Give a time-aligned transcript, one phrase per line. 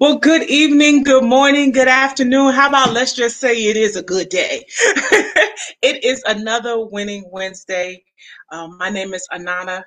[0.00, 2.52] Well, good evening, good morning, good afternoon.
[2.52, 4.66] How about let's just say it is a good day?
[5.82, 8.02] it is another winning Wednesday.
[8.50, 9.84] Um, my name is Anana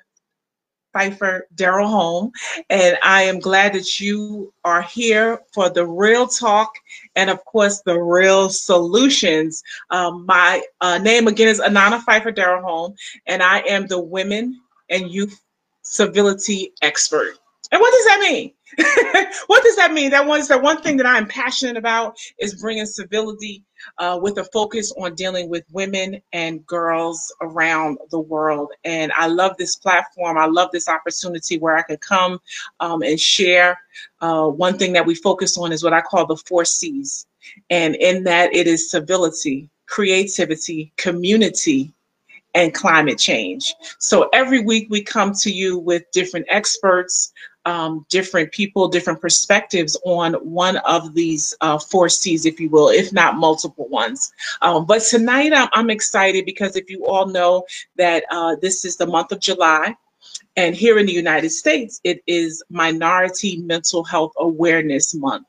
[0.94, 2.32] Pfeiffer Daryl Home,
[2.70, 6.72] and I am glad that you are here for the real talk
[7.14, 9.62] and, of course, the real solutions.
[9.90, 12.94] Um, my uh, name again is Anana Pfeiffer Daryl Home,
[13.26, 15.38] and I am the Women and Youth
[15.82, 17.34] Civility Expert.
[17.70, 18.52] And what does that mean?
[19.46, 20.10] what does that mean?
[20.10, 23.64] That one is the one thing that I'm passionate about is bringing civility
[23.98, 28.72] uh, with a focus on dealing with women and girls around the world.
[28.84, 30.36] And I love this platform.
[30.36, 32.38] I love this opportunity where I can come
[32.80, 33.78] um, and share.
[34.20, 37.26] Uh, one thing that we focus on is what I call the four C's.
[37.70, 41.92] And in that, it is civility, creativity, community,
[42.54, 43.74] and climate change.
[43.98, 47.32] So every week we come to you with different experts,
[47.68, 52.88] um, different people, different perspectives on one of these uh, four C's, if you will,
[52.88, 54.32] if not multiple ones.
[54.62, 57.64] Um, but tonight I'm, I'm, excited because if you all know
[57.96, 59.94] that uh, this is the month of July,
[60.56, 65.46] and here in the United States, it is Minority Mental Health Awareness Month.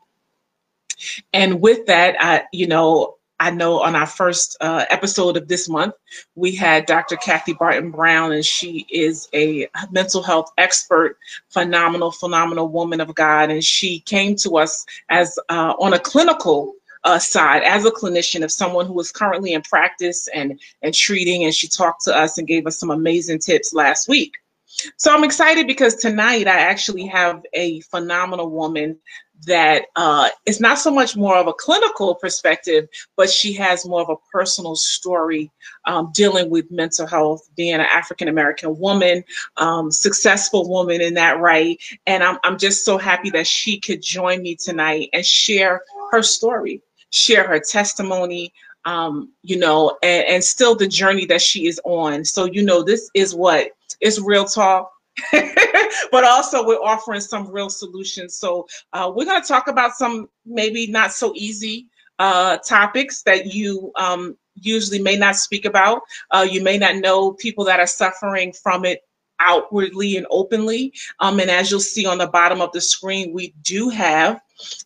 [1.32, 5.70] And with that, I, you know, I know on our first uh, episode of this
[5.70, 5.96] month,
[6.36, 7.16] we had Dr.
[7.16, 11.18] Kathy Barton Brown, and she is a mental health expert,
[11.50, 13.50] phenomenal, phenomenal woman of God.
[13.50, 16.74] And she came to us as uh, on a clinical
[17.06, 21.46] uh, side as a clinician of someone who is currently in practice and and treating.
[21.46, 24.34] And she talked to us and gave us some amazing tips last week.
[24.98, 28.98] So I'm excited because tonight I actually have a phenomenal woman
[29.46, 34.02] that uh, it's not so much more of a clinical perspective, but she has more
[34.02, 35.52] of a personal story
[35.86, 39.24] um, dealing with mental health, being an African American woman,
[39.58, 41.82] um, successful woman in that right.
[42.06, 46.22] And I'm, I'm just so happy that she could join me tonight and share her
[46.22, 48.54] story, share her testimony.
[48.86, 52.24] Um, you know, and, and still the journey that she is on.
[52.24, 54.90] So, you know, this is what it's real talk
[56.12, 58.38] but also we're offering some real solutions.
[58.38, 61.88] So uh, we're going to talk about some maybe not so easy
[62.20, 66.02] uh, topics that you um, usually may not speak about.
[66.32, 69.04] Uh, you may not know people that are suffering from it
[69.40, 70.94] outwardly and openly.
[71.20, 74.42] Um, and as you'll see on the bottom of the screen, we do have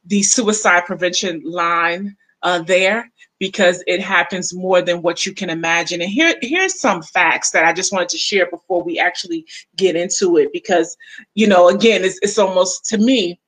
[0.05, 3.09] the suicide prevention line uh, there
[3.39, 6.01] because it happens more than what you can imagine.
[6.01, 9.45] And here, here's some facts that I just wanted to share before we actually
[9.75, 10.95] get into it, because,
[11.35, 13.39] you know, again, it's, it's almost to me,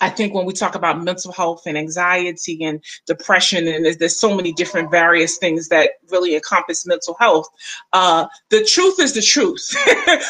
[0.00, 4.18] I think when we talk about mental health and anxiety and depression, and there's, there's
[4.18, 7.46] so many different various things that really encompass mental health,
[7.92, 9.74] uh, the truth is the truth.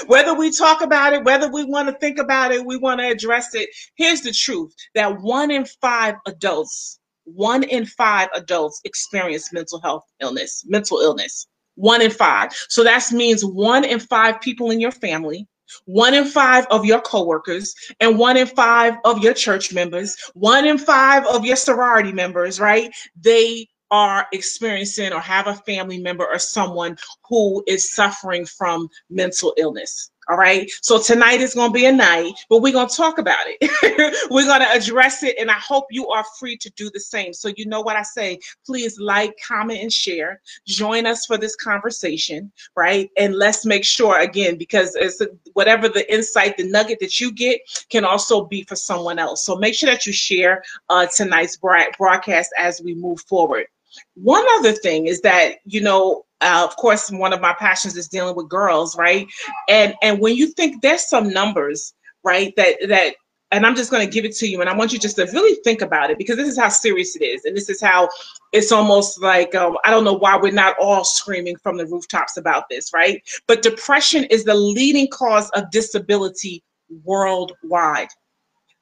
[0.09, 3.09] whether we talk about it, whether we want to think about it, we want to
[3.09, 7.00] address it, here's the truth that one in five adults
[7.35, 11.47] one in five adults experience mental health illness, mental illness.
[11.77, 12.53] One in five.
[12.69, 15.47] So that means one in five people in your family,
[15.87, 20.67] one in five of your coworkers, and one in five of your church members, one
[20.67, 22.93] in five of your sorority members, right?
[23.19, 26.97] They are experiencing or have a family member or someone
[27.29, 30.11] who is suffering from mental illness.
[30.31, 30.71] All right.
[30.81, 34.29] So tonight is going to be a night, but we're going to talk about it.
[34.31, 35.37] we're going to address it.
[35.41, 37.33] And I hope you are free to do the same.
[37.33, 38.39] So, you know what I say?
[38.65, 40.41] Please like, comment, and share.
[40.69, 42.53] Join us for this conversation.
[42.77, 43.11] Right.
[43.19, 45.21] And let's make sure, again, because it's
[45.55, 49.45] whatever the insight, the nugget that you get can also be for someone else.
[49.45, 53.67] So make sure that you share uh, tonight's broadcast as we move forward.
[54.15, 58.09] One other thing is that, you know, uh, of course, one of my passions is
[58.09, 59.29] dealing with girls, right?
[59.69, 63.15] And and when you think there's some numbers, right, that that
[63.53, 65.25] and I'm just going to give it to you, and I want you just to
[65.33, 68.09] really think about it because this is how serious it is, and this is how
[68.53, 72.37] it's almost like um, I don't know why we're not all screaming from the rooftops
[72.37, 73.23] about this, right?
[73.47, 76.63] But depression is the leading cause of disability
[77.05, 78.09] worldwide.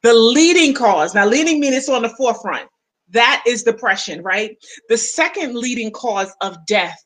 [0.03, 1.15] The leading cause.
[1.15, 2.69] Now, leading means it's on the forefront.
[3.11, 4.57] That is depression, right?
[4.89, 7.03] The second leading cause of death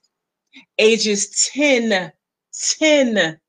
[0.79, 2.13] ages 10,
[2.79, 3.41] 10.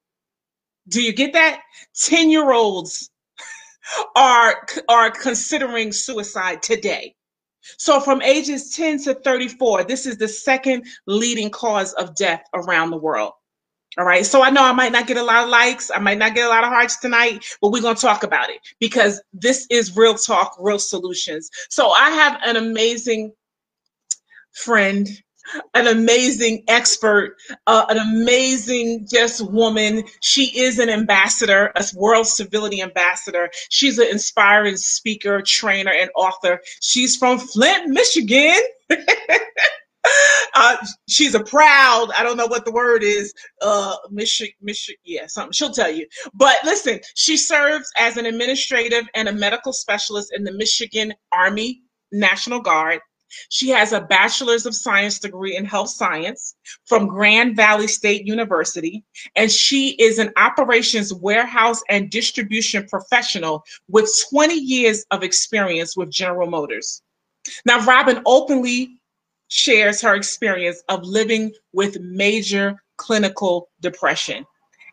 [0.89, 1.61] Do you get that?
[1.95, 3.09] 10 year olds
[4.15, 7.15] are, are considering suicide today.
[7.77, 12.91] So from ages 10 to 34, this is the second leading cause of death around
[12.91, 13.33] the world.
[13.97, 14.25] All right.
[14.25, 15.91] So I know I might not get a lot of likes.
[15.94, 18.50] I might not get a lot of hearts tonight, but we're going to talk about
[18.50, 21.50] it because this is real talk, real solutions.
[21.69, 23.33] So I have an amazing
[24.51, 25.07] friend
[25.73, 27.35] an amazing expert,
[27.67, 30.03] uh, an amazing just woman.
[30.21, 33.50] She is an ambassador, a world civility ambassador.
[33.69, 36.59] She's an inspiring speaker, trainer, and author.
[36.81, 38.59] She's from Flint, Michigan.
[40.53, 40.77] uh,
[41.07, 45.53] she's a proud, I don't know what the word is, uh, Michigan, Michigan, yeah, something.
[45.53, 46.07] She'll tell you.
[46.33, 51.81] But listen, she serves as an administrative and a medical specialist in the Michigan Army
[52.11, 53.00] National Guard.
[53.50, 59.03] She has a bachelor's of science degree in health science from Grand Valley State University,
[59.35, 66.09] and she is an operations warehouse and distribution professional with 20 years of experience with
[66.09, 67.01] General Motors.
[67.65, 69.00] Now, Robin openly
[69.50, 74.45] shares her experience of living with major clinical depression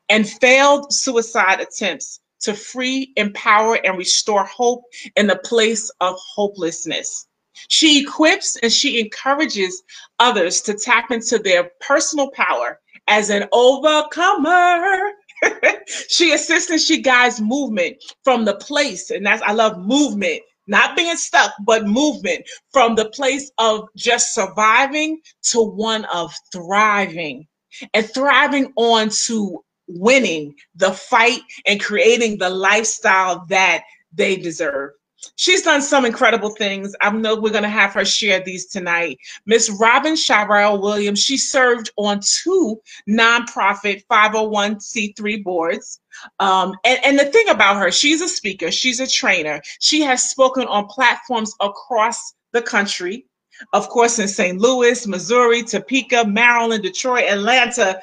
[0.09, 4.83] and failed suicide attempts to free, empower, and restore hope
[5.17, 7.27] in the place of hopelessness.
[7.69, 9.83] She equips and she encourages
[10.19, 15.13] others to tap into their personal power as an overcomer.
[16.09, 20.97] she assists and she guides movement from the place, and that's I love movement, not
[20.97, 25.21] being stuck, but movement from the place of just surviving
[25.51, 27.47] to one of thriving
[27.95, 34.91] and thriving on to winning the fight and creating the lifestyle that they deserve.
[35.37, 36.95] She's done some incredible things.
[37.01, 39.19] I know we're going to have her share these tonight.
[39.47, 46.01] Miss Robin Sharrell Williams, she served on two nonprofit 501c3 boards.
[46.39, 49.61] Um, and, and the thing about her, she's a speaker, she's a trainer.
[49.81, 53.27] She has spoken on platforms across the country.
[53.75, 54.59] Of course, in St.
[54.59, 58.01] Louis, Missouri, Topeka, Maryland, Detroit, Atlanta,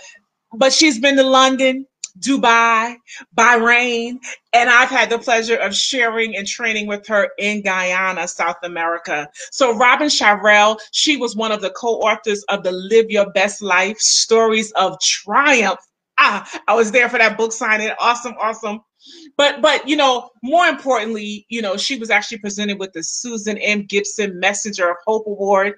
[0.53, 1.85] but she's been to London,
[2.19, 2.95] Dubai,
[3.35, 4.17] Bahrain,
[4.53, 9.27] and I've had the pleasure of sharing and training with her in Guyana, South America.
[9.51, 13.99] So Robin Sharrell, she was one of the co-authors of the Live Your Best Life
[13.99, 15.79] Stories of Triumph.
[16.17, 17.91] Ah, I was there for that book signing.
[17.99, 18.81] Awesome, awesome.
[19.37, 23.57] But but you know, more importantly, you know, she was actually presented with the Susan
[23.59, 23.83] M.
[23.83, 25.75] Gibson Messenger of Hope Award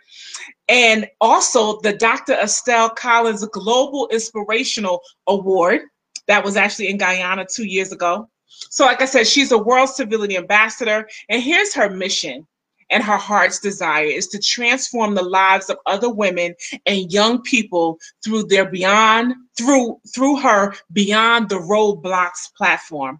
[0.68, 2.34] and also the Dr.
[2.34, 5.82] Estelle Collins Global Inspirational Award
[6.30, 8.30] that was actually in Guyana two years ago.
[8.70, 12.48] So, like I said, she's a World Civility Ambassador, and here's her mission
[12.92, 16.56] and her heart's desire is to transform the lives of other women
[16.86, 23.20] and young people through their beyond through through her beyond the roadblocks platform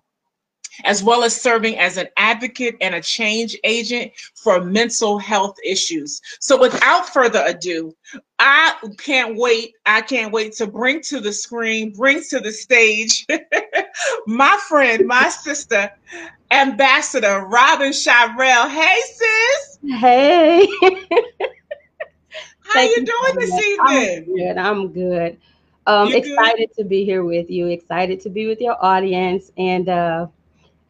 [0.86, 6.22] as well as serving as an advocate and a change agent for mental health issues.
[6.40, 7.96] So, without further ado,
[8.40, 9.74] I can't wait.
[9.86, 13.26] I can't wait to bring to the screen, bring to the stage
[14.28, 15.92] my friend, my sister,
[16.52, 18.70] Ambassador Robin Sharrell.
[18.70, 19.80] Hey, sis.
[20.00, 20.68] Hey.
[22.62, 23.78] How Thank you doing this evening?
[23.80, 24.58] I'm good.
[24.58, 25.38] I'm good.
[25.88, 26.84] Um, excited good?
[26.84, 27.68] to be here with you.
[27.68, 30.28] Excited to be with your audience, and uh,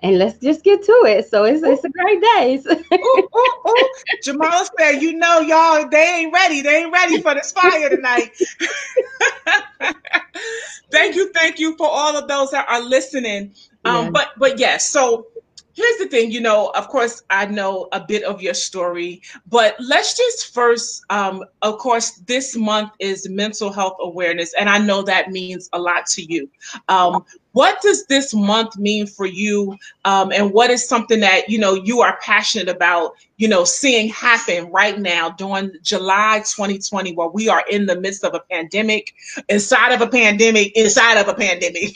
[0.02, 1.28] and let's just get to it.
[1.30, 2.62] So it's, it's a great day.
[2.94, 3.90] ooh, ooh, ooh.
[4.24, 6.62] Jamal said, you know, y'all, they ain't ready.
[6.62, 8.32] They ain't ready for this fire tonight.
[10.92, 13.54] thank you, thank you for all of those that are listening.
[13.86, 14.12] Um, yeah.
[14.12, 15.28] but but yes, so
[15.80, 19.76] here's the thing you know of course i know a bit of your story but
[19.80, 25.02] let's just first um, of course this month is mental health awareness and i know
[25.02, 26.50] that means a lot to you
[26.90, 27.24] um,
[27.54, 29.76] what does this month mean for you?
[30.06, 34.10] Um, and what is something that you know you are passionate about you know seeing
[34.10, 39.14] happen right now during july 2020 while we are in the midst of a pandemic
[39.48, 41.94] inside of a pandemic inside of a pandemic?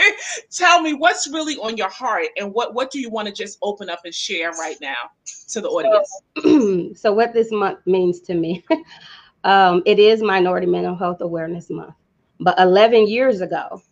[0.50, 3.58] Tell me what's really on your heart and what what do you want to just
[3.62, 5.10] open up and share right now
[5.50, 6.22] to the audience?
[6.42, 8.64] so, so what this month means to me
[9.44, 11.94] um, it is minority mental health awareness month.
[12.40, 13.82] But 11 years ago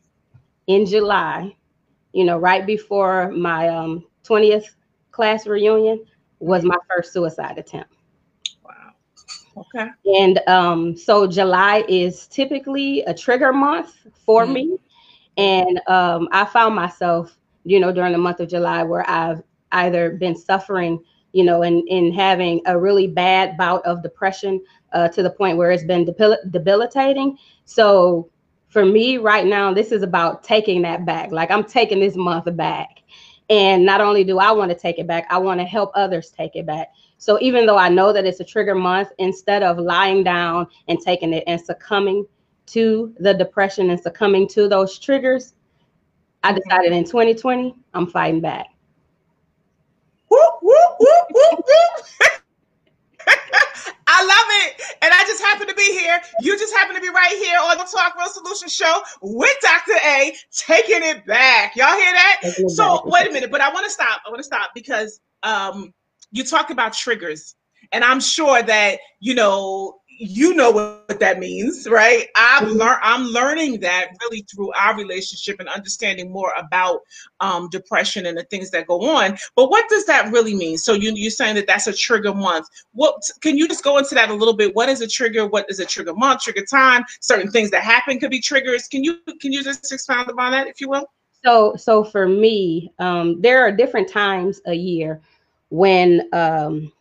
[0.66, 1.54] in July,
[2.12, 4.66] you know, right before my um, 20th
[5.10, 6.04] class reunion,
[6.38, 7.94] was my first suicide attempt.
[8.64, 8.92] Wow.
[9.56, 9.88] Okay.
[10.20, 13.94] And um, so July is typically a trigger month
[14.26, 14.52] for mm-hmm.
[14.52, 14.78] me.
[15.36, 20.10] And um, I found myself, you know, during the month of July where I've either
[20.10, 21.02] been suffering,
[21.32, 24.60] you know, and, and having a really bad bout of depression
[24.92, 27.38] uh, to the point where it's been debil- debilitating.
[27.64, 28.31] So
[28.72, 31.30] for me right now, this is about taking that back.
[31.30, 33.00] Like I'm taking this month back.
[33.50, 36.30] And not only do I want to take it back, I want to help others
[36.30, 36.88] take it back.
[37.18, 40.98] So even though I know that it's a trigger month, instead of lying down and
[40.98, 42.26] taking it and succumbing
[42.68, 45.52] to the depression and succumbing to those triggers,
[46.42, 48.68] I decided in 2020, I'm fighting back.
[54.22, 54.96] I love it.
[55.02, 56.20] And I just happen to be here.
[56.40, 59.98] You just happen to be right here on the Talk Real Solution Show with Dr.
[60.04, 61.74] A, taking it back.
[61.76, 62.40] Y'all hear that?
[62.68, 64.22] So wait a minute, but I want to stop.
[64.26, 65.92] I want to stop because um,
[66.30, 67.56] you talk about triggers,
[67.90, 72.28] and I'm sure that you know you know what that means, right?
[72.36, 72.78] I've mm-hmm.
[72.78, 77.00] learned I'm learning that really through our relationship and understanding more about
[77.40, 79.36] um, depression and the things that go on.
[79.56, 80.78] But what does that really mean?
[80.78, 82.68] So you you're saying that that's a trigger month.
[82.92, 84.74] What can you just go into that a little bit?
[84.74, 85.46] What is a trigger?
[85.46, 86.42] What is a trigger month?
[86.42, 87.04] Trigger time?
[87.20, 88.88] Certain things that happen could be triggers.
[88.88, 91.10] Can you can you just expound upon that, if you will?
[91.44, 95.20] So so for me, um, there are different times a year
[95.70, 96.92] when um,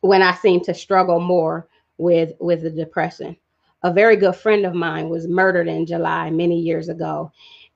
[0.00, 3.36] when I seem to struggle more with with the depression.
[3.82, 7.30] A very good friend of mine was murdered in July many years ago,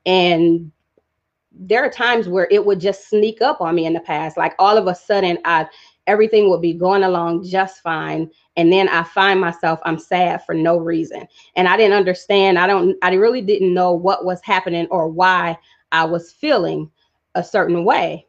[0.06, 0.70] and
[1.52, 4.36] there are times where it would just sneak up on me in the past.
[4.36, 5.66] Like all of a sudden, I
[6.06, 10.54] everything would be going along just fine, and then I find myself I'm sad for
[10.54, 12.58] no reason, and I didn't understand.
[12.58, 12.96] I don't.
[13.02, 15.56] I really didn't know what was happening or why
[15.92, 16.90] I was feeling
[17.34, 18.26] a certain way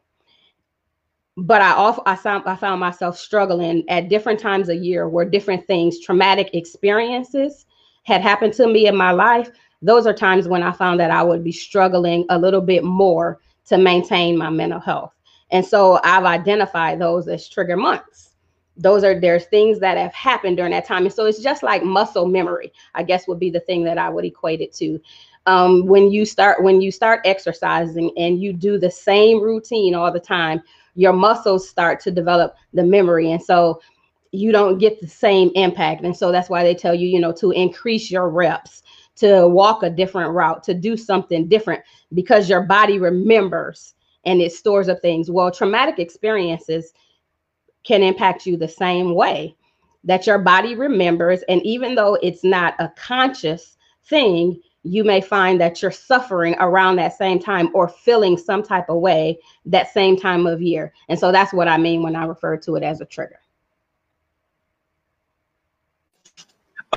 [1.36, 5.24] but I also I found I found myself struggling at different times a year where
[5.24, 7.66] different things, traumatic experiences
[8.04, 9.50] had happened to me in my life.
[9.80, 13.40] Those are times when I found that I would be struggling a little bit more
[13.66, 15.12] to maintain my mental health.
[15.50, 18.30] And so I've identified those as trigger months.
[18.76, 21.04] Those are there's things that have happened during that time.
[21.04, 24.08] And so it's just like muscle memory, I guess would be the thing that I
[24.08, 25.00] would equate it to.
[25.46, 30.12] Um, when you start when you start exercising and you do the same routine all
[30.12, 30.62] the time,
[30.94, 33.32] your muscles start to develop the memory.
[33.32, 33.80] And so
[34.32, 36.02] you don't get the same impact.
[36.04, 38.82] And so that's why they tell you, you know, to increase your reps,
[39.16, 41.82] to walk a different route, to do something different
[42.14, 43.94] because your body remembers
[44.24, 45.30] and it stores up things.
[45.30, 46.92] Well, traumatic experiences
[47.84, 49.56] can impact you the same way
[50.04, 51.42] that your body remembers.
[51.42, 56.96] And even though it's not a conscious thing, you may find that you're suffering around
[56.96, 60.92] that same time or feeling some type of way that same time of year.
[61.08, 63.38] And so that's what I mean when I refer to it as a trigger.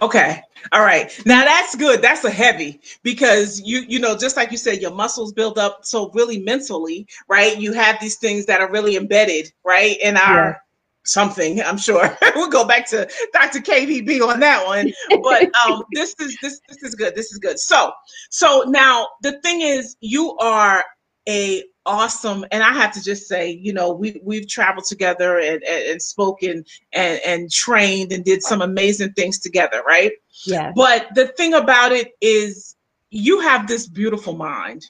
[0.02, 0.42] Okay.
[0.74, 1.12] All right.
[1.26, 2.02] Now that's good.
[2.02, 5.86] That's a heavy because you you know just like you said your muscles build up
[5.86, 7.58] so really mentally, right?
[7.58, 9.98] You have these things that are really embedded, right?
[10.02, 10.62] In our
[11.06, 12.18] something i'm sure.
[12.36, 14.92] We'll go back to dr kvb on that one.
[15.24, 17.16] But um this is this this is good.
[17.16, 17.60] This is good.
[17.60, 17.92] So
[18.30, 20.84] so now the thing is you are
[21.28, 25.64] a awesome and i have to just say you know we we've traveled together and
[25.64, 30.12] and, and spoken and and trained and did some amazing things together right?
[30.46, 32.76] Yeah but the thing about it is
[33.12, 34.84] you have this beautiful mind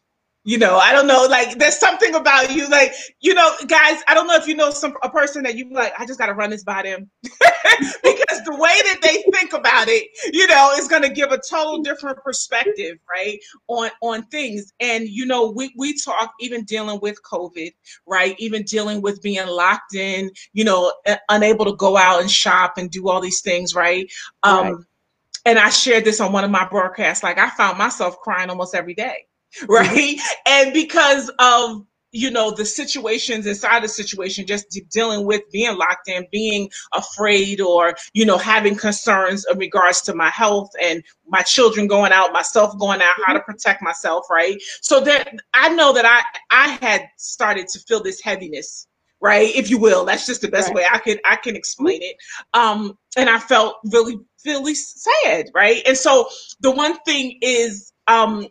[0.45, 4.13] you know i don't know like there's something about you like you know guys i
[4.13, 6.33] don't know if you know some a person that you like i just got to
[6.33, 7.09] run this by them.
[8.03, 11.39] Because the way that they think about it you know is going to give a
[11.49, 14.71] total different perspective right on on things.
[14.79, 17.71] And you know we we talk even dealing with covid
[18.07, 20.93] right even dealing with being locked in you know
[21.29, 24.09] unable to go out and shop and do all these things right?
[24.43, 24.75] Um right.
[25.45, 28.75] and i shared this on one of my broadcasts like i found myself crying almost
[28.75, 29.25] every day
[29.67, 30.19] right?
[30.45, 31.85] And because of
[32.15, 36.69] you know the situations inside the situation just de- dealing with being locked in being
[36.93, 42.13] afraid or you know having concerns in regards to my health and my children going
[42.13, 43.51] out myself going out how to mm-hmm.
[43.51, 44.57] protect myself right?
[44.81, 46.21] So that i know that i
[46.51, 48.87] i had started to feel this heaviness
[49.21, 49.55] right?
[49.55, 50.05] If you will.
[50.05, 50.75] That's just the best right.
[50.75, 52.15] way i could i can explain it.
[52.53, 55.81] Um and i felt really really sad right?
[55.85, 56.29] And so
[56.61, 58.47] the one thing is um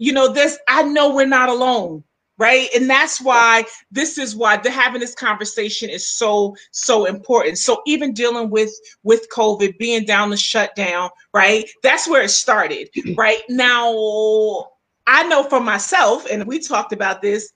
[0.00, 2.02] you know, this, I know we're not alone
[2.40, 2.70] right?
[2.74, 7.58] And that's why this is why the having this conversation is so so important.
[7.58, 11.68] So even dealing with with covid being down the shutdown right?
[11.82, 13.42] That's where it started right?
[13.48, 14.70] Now
[15.06, 17.52] i know for myself and we talked about this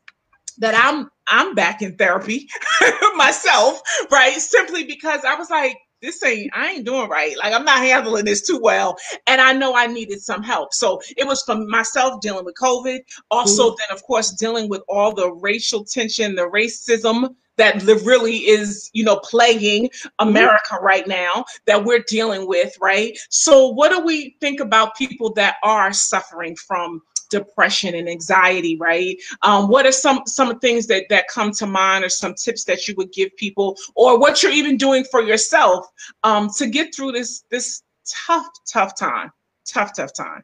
[0.58, 2.48] that i'm i'm back in therapy
[3.16, 4.36] myself right?
[4.36, 7.36] Simply because i was like this ain't I ain't doing right.
[7.38, 8.96] Like I'm not handling this too well.
[9.26, 10.74] And I know I needed some help.
[10.74, 13.00] So it was for myself dealing with COVID.
[13.30, 13.76] Also, mm-hmm.
[13.78, 19.04] then of course dealing with all the racial tension, the racism that really is, you
[19.04, 20.28] know, plaguing mm-hmm.
[20.28, 23.16] America right now that we're dealing with, right?
[23.30, 29.16] So what do we think about people that are suffering from depression and anxiety, right?
[29.42, 32.86] Um, what are some some things that that come to mind, or some tips that
[32.88, 35.86] you would give people, or what you're even doing for yourself
[36.22, 39.30] um, to get through this this tough tough time,
[39.64, 40.42] tough tough time?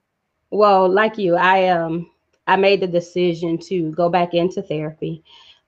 [0.50, 2.10] Well, like you, I um
[2.46, 5.22] I made the decision to go back into therapy,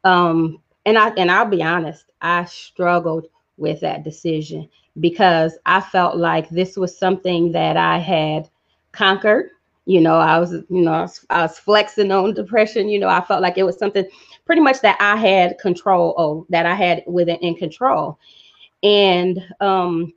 [0.04, 3.26] um, and I and I'll be honest, I struggled
[3.57, 4.69] with that decision
[5.00, 8.49] because I felt like this was something that I had
[8.92, 9.50] conquered.
[9.85, 12.89] You know, I was, you know, I was, I was flexing on depression.
[12.89, 14.07] You know, I felt like it was something
[14.45, 18.19] pretty much that I had control of, that I had within in control.
[18.83, 20.12] And um,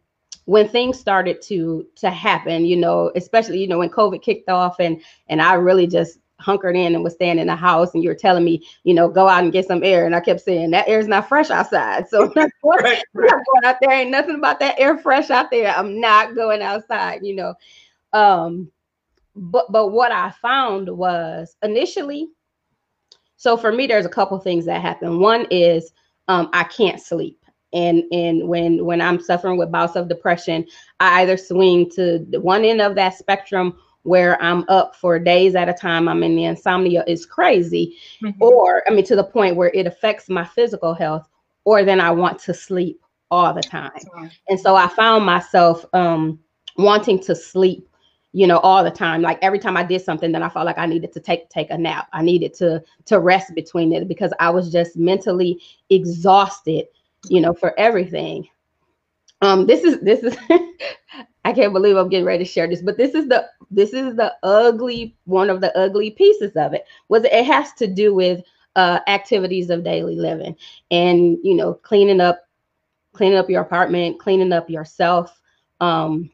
[0.45, 4.79] when things started to to happen, you know, especially you know when COVID kicked off
[4.79, 8.09] and and I really just hunkered in and was staying in the house and you
[8.09, 10.05] were telling me, you know, go out and get some air.
[10.05, 12.07] And I kept saying that air is not fresh outside.
[12.09, 13.91] So I'm going, not going out there.
[13.91, 15.73] Ain't nothing about that air fresh out there.
[15.75, 17.53] I'm not going outside, you know.
[18.13, 18.71] Um,
[19.35, 22.27] but but what I found was initially,
[23.35, 25.19] so for me, there's a couple things that happen.
[25.19, 25.91] One is
[26.27, 27.39] um, I can't sleep.
[27.73, 30.65] And and when when I'm suffering with bouts of depression,
[30.99, 35.55] I either swing to the one end of that spectrum where I'm up for days
[35.55, 36.07] at a time.
[36.07, 38.41] I'm in the insomnia is crazy, mm-hmm.
[38.41, 41.27] or I mean, to the point where it affects my physical health,
[41.65, 43.01] or then I want to sleep
[43.31, 43.91] all the time.
[44.47, 46.39] And so I found myself um,
[46.77, 47.89] wanting to sleep,
[48.35, 49.21] you know, all the time.
[49.21, 51.71] Like every time I did something, then I felt like I needed to take take
[51.71, 52.09] a nap.
[52.11, 56.87] I needed to to rest between it because I was just mentally exhausted,
[57.29, 58.45] you know, for everything.
[59.41, 60.37] Um, this is this is
[61.45, 64.17] I can't believe I'm getting ready to share this, but this is the this is
[64.17, 66.83] the ugly one of the ugly pieces of it.
[67.07, 68.43] Was it has to do with
[68.75, 70.57] uh, activities of daily living
[70.91, 72.49] and you know cleaning up,
[73.13, 75.39] cleaning up your apartment, cleaning up yourself.
[75.79, 76.31] Um,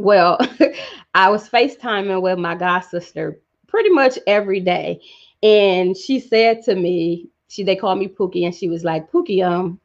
[0.00, 0.38] well,
[1.14, 3.38] I was FaceTiming with my god sister
[3.68, 5.00] pretty much every day,
[5.42, 9.44] and she said to me, she they called me Pookie, and she was like, Pookie,
[9.44, 9.78] um,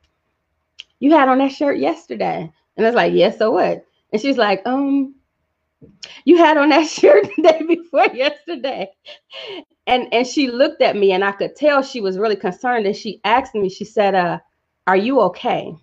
[1.00, 3.86] you had on that shirt yesterday, and I was like, yes, yeah, so what?
[4.12, 5.16] And she's like, um,
[6.24, 8.92] you had on that shirt the day before yesterday.
[9.88, 12.86] And and she looked at me and I could tell she was really concerned.
[12.86, 14.40] And she asked me, she said, uh,
[14.88, 15.76] are you okay?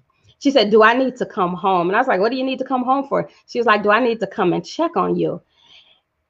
[0.43, 1.89] She said, Do I need to come home?
[1.89, 3.29] And I was like, What do you need to come home for?
[3.47, 5.41] She was like, Do I need to come and check on you?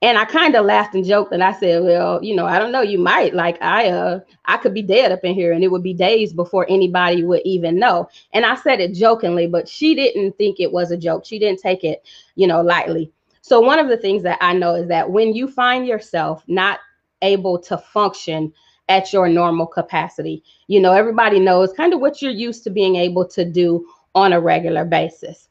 [0.03, 2.73] and I kind of laughed and joked and I said, well, you know, I don't
[2.73, 5.71] know, you might like I uh I could be dead up in here and it
[5.71, 8.09] would be days before anybody would even know.
[8.33, 11.25] And I said it jokingly, but she didn't think it was a joke.
[11.25, 13.13] She didn't take it, you know, lightly.
[13.43, 16.81] So one of the things that I know is that when you find yourself not
[17.23, 18.53] able to function
[18.89, 22.97] at your normal capacity, you know, everybody knows kind of what you're used to being
[22.97, 25.49] able to do on a regular basis.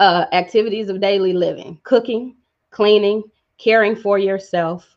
[0.00, 2.36] Uh, activities of daily living, cooking,
[2.70, 3.22] cleaning,
[3.58, 4.96] caring for yourself.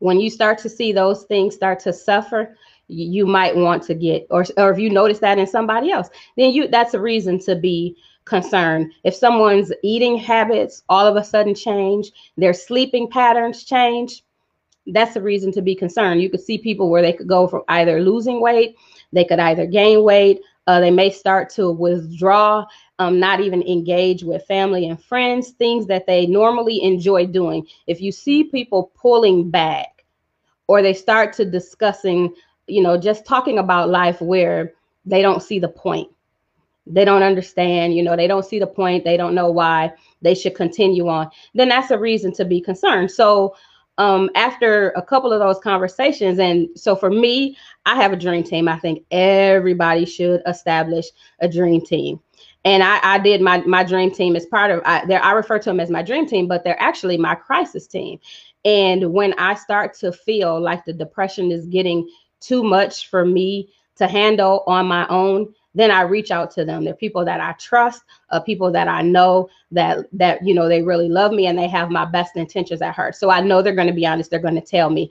[0.00, 2.56] When you start to see those things start to suffer,
[2.88, 6.50] you might want to get or or if you notice that in somebody else, then
[6.50, 8.92] you that's a reason to be concerned.
[9.04, 14.24] If someone's eating habits all of a sudden change, their sleeping patterns change,
[14.88, 16.20] that's a reason to be concerned.
[16.22, 18.76] You could see people where they could go from either losing weight,
[19.12, 22.64] they could either gain weight, uh, they may start to withdraw
[23.00, 27.66] um, not even engage with family and friends, things that they normally enjoy doing.
[27.88, 30.04] If you see people pulling back
[30.68, 32.32] or they start to discussing,
[32.68, 36.08] you know, just talking about life where they don't see the point,
[36.86, 40.36] they don't understand, you know, they don't see the point, they don't know why they
[40.36, 43.10] should continue on, then that's a reason to be concerned.
[43.10, 43.56] So,
[44.00, 48.42] um, after a couple of those conversations, and so for me, I have a dream
[48.42, 48.68] team.
[48.68, 51.06] I think everybody should establish
[51.40, 52.20] a dream team
[52.64, 55.22] and I, I did my my dream team as part of I, there.
[55.22, 58.18] I refer to them as my dream team, but they're actually my crisis team.
[58.64, 62.08] And when I start to feel like the depression is getting
[62.40, 66.84] too much for me to handle on my own, then I reach out to them.
[66.84, 70.82] They're people that I trust, uh, people that I know that that you know they
[70.82, 73.14] really love me and they have my best intentions at heart.
[73.14, 74.30] So I know they're going to be honest.
[74.30, 75.10] They're going to tell me.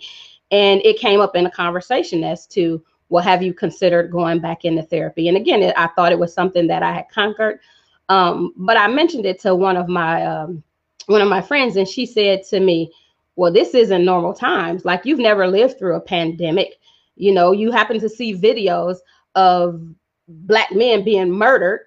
[0.51, 4.65] And it came up in a conversation as to well, have you considered going back
[4.65, 5.27] into therapy?
[5.27, 7.59] And again, it, I thought it was something that I had conquered.
[8.07, 10.63] Um, but I mentioned it to one of my um,
[11.07, 12.91] one of my friends, and she said to me,
[13.35, 14.83] "Well, this isn't normal times.
[14.83, 16.78] Like you've never lived through a pandemic.
[17.19, 18.97] You know, you happen to see videos
[19.35, 19.81] of
[20.27, 21.81] black men being murdered.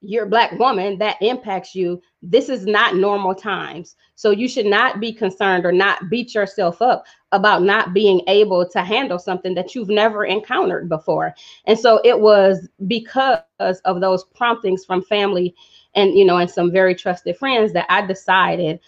[0.00, 2.00] You're a black woman that impacts you.
[2.22, 3.96] This is not normal times.
[4.14, 8.66] So you should not be concerned or not beat yourself up about not being able
[8.70, 11.34] to handle something that you've never encountered before.
[11.66, 15.54] And so it was because of those promptings from family
[15.94, 18.80] and you know and some very trusted friends that i decided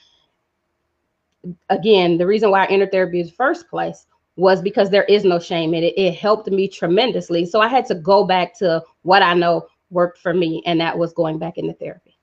[1.69, 4.07] again the reason why i entered therapy in the first place
[4.40, 7.87] was because there is no shame in it it helped me tremendously so i had
[7.87, 11.59] to go back to what i know worked for me, and that was going back
[11.59, 12.16] into therapy.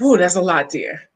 [0.00, 1.08] Oh, that's a lot, dear.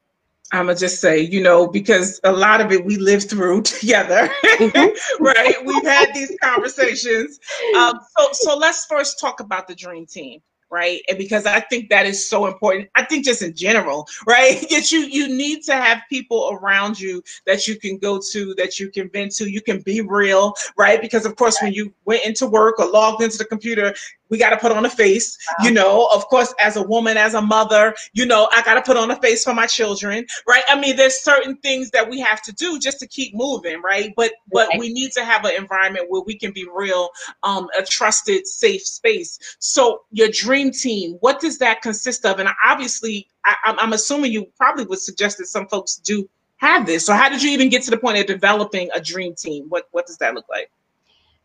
[0.53, 4.29] I'm gonna just say, you know, because a lot of it we lived through together,
[4.43, 5.23] mm-hmm.
[5.23, 5.55] right?
[5.65, 7.39] We've had these conversations.
[7.77, 11.01] Um, so, so let's first talk about the dream team right?
[11.09, 14.65] And because i think that is so important i think just in general right?
[14.69, 18.79] That you you need to have people around you that you can go to that
[18.79, 21.01] you can vent to you can be real right?
[21.01, 23.93] Because of course when you went into work or logged into the computer
[24.31, 25.65] we got to put on a face wow.
[25.65, 28.81] you know of course as a woman as a mother you know i got to
[28.81, 30.63] put on a face for my children right?
[30.69, 34.13] I mean there's certain things that we have to do just to keep moving right?
[34.15, 37.09] But but we need to have an environment where we can be real
[37.43, 39.37] um a trusted safe space.
[39.59, 42.39] So your dream team what does that consist of?
[42.39, 47.05] And obviously I, i'm assuming you probably would suggest that some folks do have this.
[47.05, 49.65] So how did you even get to the point of developing a dream team?
[49.69, 50.69] What what does that look like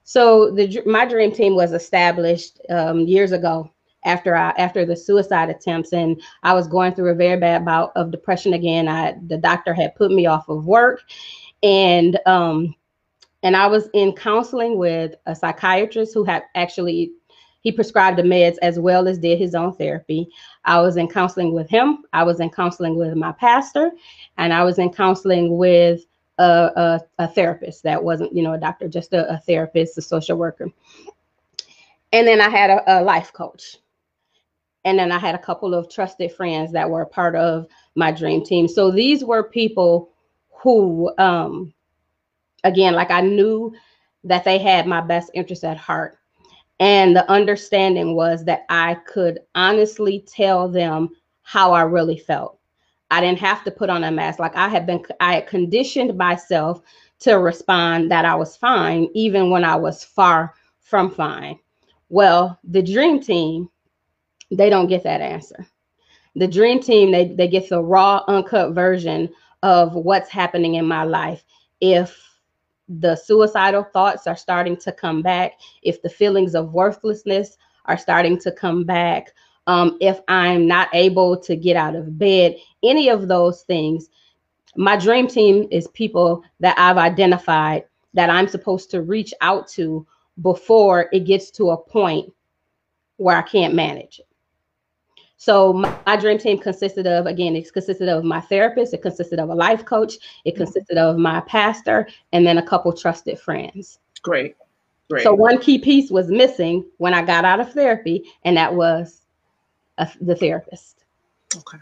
[0.07, 3.69] so the my dream team was established um, years ago
[4.05, 7.90] after I after the suicide attempts, and I was going through a very bad bout
[7.97, 8.87] of depression again.
[8.87, 11.03] I the doctor had put me off of work,
[11.64, 12.73] and um,
[13.42, 17.11] and I was in counseling with a psychiatrist who had actually
[17.62, 20.29] he prescribed the meds as well as did his own therapy.
[20.64, 22.05] I was in counseling with him.
[22.12, 23.90] I was in counseling with my pastor,
[24.38, 26.07] and I was in counseling with
[26.38, 30.03] a, a, a therapist that wasn't, you know, a doctor, just a, a therapist, a
[30.03, 30.70] social worker.
[32.12, 33.77] And then I had a, a life coach.
[34.85, 38.44] And then I had a couple of trusted friends that were part of my dream
[38.44, 38.68] team.
[38.68, 40.11] So these were people
[40.51, 41.75] who, um,
[42.62, 43.75] again, like I knew
[44.25, 46.18] that they had my best interest at heart.
[46.79, 51.11] And the understanding was that I could honestly tell them
[51.42, 52.56] how I really felt.
[53.11, 54.38] I didn't have to put on a mask.
[54.38, 56.83] Like I had been, I had conditioned myself
[57.21, 61.59] to respond that I was fine, even when I was far from fine.
[62.09, 63.69] Well, the dream team,
[64.51, 65.66] they don't get that answer.
[66.35, 69.31] The dream team, they, they get the raw, uncut version
[69.62, 71.45] of what's happening in my life.
[71.81, 72.23] If
[72.88, 78.38] the suicidal thoughts are starting to come back, if the feelings of worthlessness are starting
[78.40, 79.33] to come back,
[79.66, 84.09] um, if I'm not able to get out of bed, any of those things.
[84.76, 90.07] My dream team is people that I've identified that I'm supposed to reach out to
[90.42, 92.33] before it gets to a point
[93.16, 94.26] where I can't manage it.
[95.38, 99.38] So my, my, dream team consisted of, again, it consisted of my therapist, it consisted
[99.38, 100.64] of a life coach, it mm-hmm.
[100.64, 103.98] consisted of my pastor, and then a couple trusted friends.
[104.22, 104.57] Great.
[105.11, 105.22] Great.
[105.22, 109.25] So one key piece was missing when I got out of therapy, and that was
[109.98, 111.04] a, the therapist.
[111.54, 111.78] Okay.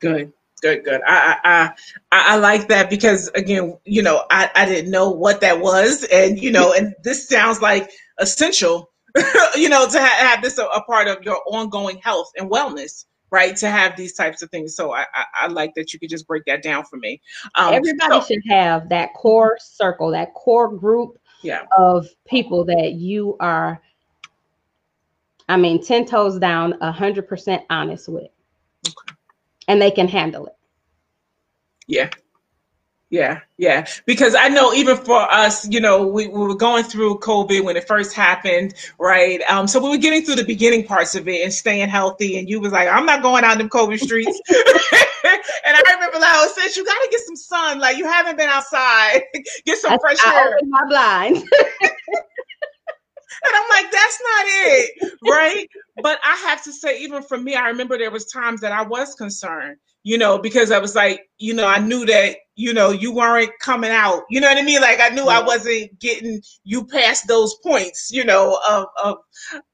[0.00, 0.32] Good.
[0.60, 1.00] Good, good.
[1.06, 1.64] I, I
[2.10, 6.04] I I like that because again, you know, I, I didn't know what that was,
[6.04, 8.90] and you know, and this sounds like essential,
[9.56, 13.04] you know, to ha- have this a, a, part of your ongoing health and wellness,
[13.30, 13.56] right?
[13.58, 14.74] To have these types of things.
[14.74, 17.20] So I I, I like that you could just break that down for me.
[17.54, 21.66] Um, Everybody so, should have that core circle, that core group yeah.
[21.76, 23.80] of people that you are
[25.48, 28.28] I mean, 10 toes down, 100% honest with.
[28.86, 29.16] Okay.
[29.66, 30.56] And they can handle it.
[31.86, 32.10] Yeah.
[33.10, 33.86] Yeah, yeah.
[34.04, 37.74] Because I know even for us, you know, we, we were going through COVID when
[37.74, 39.40] it first happened, right?
[39.50, 42.38] Um, so we were getting through the beginning parts of it and staying healthy.
[42.38, 44.38] And you was like, I'm not going out in COVID streets.
[45.24, 47.78] and I remember like, I said, you got to get some sun.
[47.78, 49.22] Like you haven't been outside.
[49.64, 50.58] get some I, fresh I air.
[50.68, 51.44] my blinds.
[53.44, 55.68] And I'm like, that's not it, right?
[56.02, 58.82] But I have to say, even for me, I remember there was times that I
[58.82, 62.90] was concerned, you know, because I was like, you know, I knew that you know,
[62.90, 64.24] you weren't coming out.
[64.28, 64.80] You know what I mean?
[64.80, 69.16] Like I knew I wasn't getting you past those points, you know, of of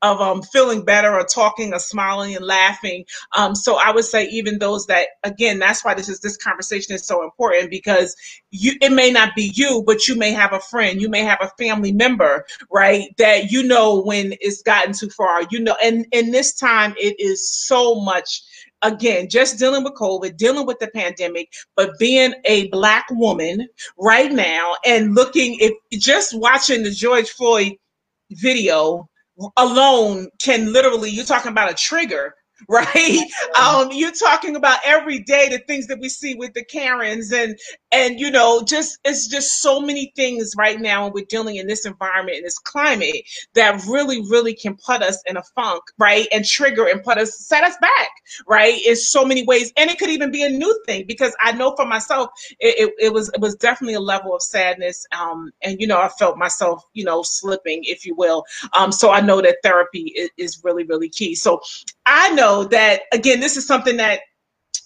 [0.02, 3.06] of um feeling better or talking or smiling and laughing.
[3.34, 6.94] Um, so I would say even those that again, that's why this is this conversation
[6.94, 8.14] is so important because
[8.50, 11.38] you it may not be you, but you may have a friend, you may have
[11.40, 13.08] a family member, right?
[13.16, 15.40] That you know when it's gotten too far.
[15.50, 18.42] You know, and in this time it is so much
[18.82, 23.66] again, just dealing with COVID, dealing with the pandemic, but being a black woman
[23.98, 27.72] right now and looking if just watching the George Floyd
[28.30, 29.08] video
[29.56, 32.34] alone can literally you're talking about a trigger
[32.68, 33.20] right?
[33.60, 37.58] Um, you're talking about every day the things that we see with the Karens and
[37.92, 41.66] and you know, just it's just so many things right now and we're dealing in
[41.66, 43.22] this environment in this climate
[43.54, 46.26] that really, really can put us in a funk, right?
[46.32, 48.10] And trigger and put us set us back,
[48.48, 48.80] right?
[48.86, 49.72] In so many ways.
[49.76, 53.06] And it could even be a new thing because I know for myself it, it,
[53.06, 55.06] it was it was definitely a level of sadness.
[55.18, 58.44] Um, and you know, I felt myself, you know, slipping, if you will.
[58.72, 61.34] Um, so I know that therapy is, is really, really key.
[61.34, 61.60] So
[62.06, 64.20] I know that again, this is something that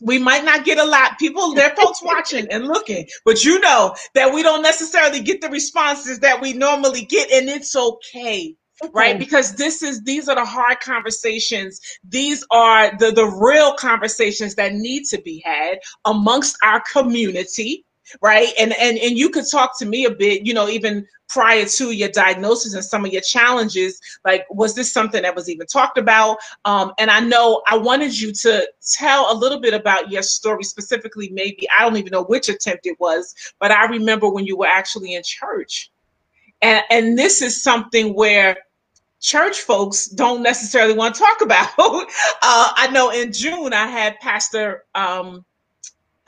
[0.01, 1.19] we might not get a lot.
[1.19, 5.41] People, there are folks watching and looking, but you know that we don't necessarily get
[5.41, 8.55] the responses that we normally get, and it's okay.
[8.81, 8.93] Okay.
[8.95, 14.55] right because this is these are the hard conversations these are the the real conversations
[14.55, 17.85] that need to be had amongst our community
[18.21, 18.53] right?
[18.59, 21.91] And and and you could talk to me a bit you know even prior to
[21.91, 25.99] your diagnosis and some of your challenges like was this something that was even talked
[25.99, 26.39] about?
[26.65, 30.65] Um, and i know i wanted you to tell a little bit about your story
[30.65, 34.57] specifically maybe i don't even know which attempt it was but i remember when you
[34.57, 35.91] were actually in church.
[36.63, 38.57] And and this is something where
[39.21, 41.69] church folks don't necessarily want to talk about.
[41.79, 45.45] Uh, i know in june i had pastor um,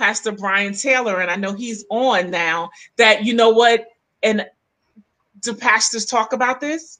[0.00, 3.86] pastor brian taylor and i know he's on now that you know what
[4.22, 4.46] and
[5.40, 6.98] do pastors talk about this?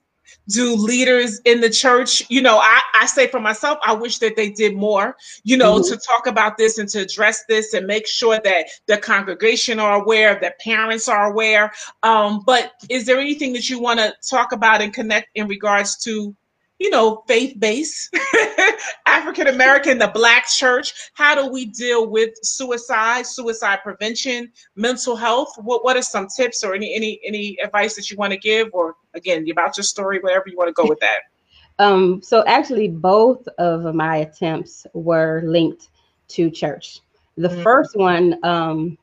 [0.49, 4.37] Do leaders in the church, you know, I, I say for myself, I wish that
[4.37, 5.93] they did more, you know, mm-hmm.
[5.93, 10.01] to talk about this and to address this and make sure that the congregation are
[10.01, 11.73] aware, that parents are aware.
[12.05, 15.97] Um, but is there anything that you want to talk about and connect in regards
[16.05, 16.35] to
[16.81, 18.09] you know, faith based,
[19.07, 20.93] African American, the Black church.
[21.15, 25.55] How do we deal with suicide, suicide prevention, mental health?
[25.59, 28.69] What What are some tips or any any any advice that you want to give?
[28.73, 31.21] Or again, about your story, wherever you want to go with that.
[31.79, 35.89] Um, so actually, both of my attempts were linked
[36.29, 37.01] to church.
[37.39, 37.63] The mm-hmm.
[37.63, 38.99] first one, um,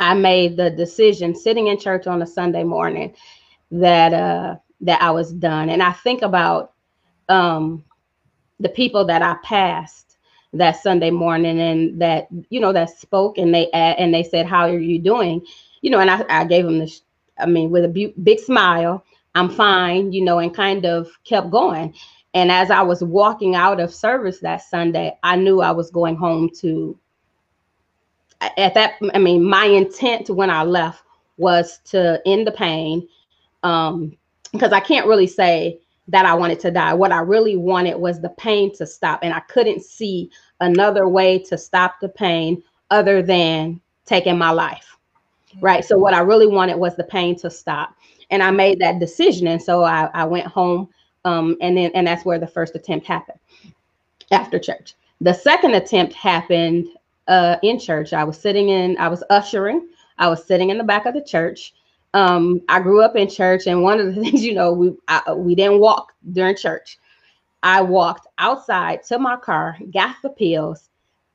[0.00, 3.14] I made the decision sitting in church on a Sunday morning
[3.70, 6.72] that uh, that I was done, and I think about
[7.28, 7.84] um,
[8.60, 10.16] the people that I passed
[10.52, 14.62] that Sunday morning and that you know that spoke and they and they said how
[14.68, 15.44] are you doing?
[15.82, 17.02] You know and I, I gave them this
[17.38, 21.94] I mean with a big smile I'm fine you know and kind of kept going.
[22.34, 26.16] And as I was walking out of service that Sunday I knew I was going
[26.16, 26.98] home to
[28.40, 31.02] at that I mean my intent when I left
[31.38, 33.06] was to end the pain
[33.62, 34.16] um
[34.52, 36.94] because I can't really say that I wanted to die.
[36.94, 39.20] What I really wanted was the pain to stop.
[39.22, 44.96] And I couldn't see another way to stop the pain other than taking my life.
[45.60, 45.84] Right.
[45.84, 47.96] So, what I really wanted was the pain to stop.
[48.30, 49.46] And I made that decision.
[49.46, 50.88] And so I, I went home.
[51.24, 53.38] Um, and then, and that's where the first attempt happened
[54.30, 54.94] after church.
[55.20, 56.88] The second attempt happened
[57.28, 58.12] uh, in church.
[58.12, 59.88] I was sitting in, I was ushering,
[60.18, 61.74] I was sitting in the back of the church
[62.16, 65.34] um, I grew up in church, and one of the things, you know, we I,
[65.34, 66.98] we didn't walk during church.
[67.62, 70.88] I walked outside to my car, got the pills,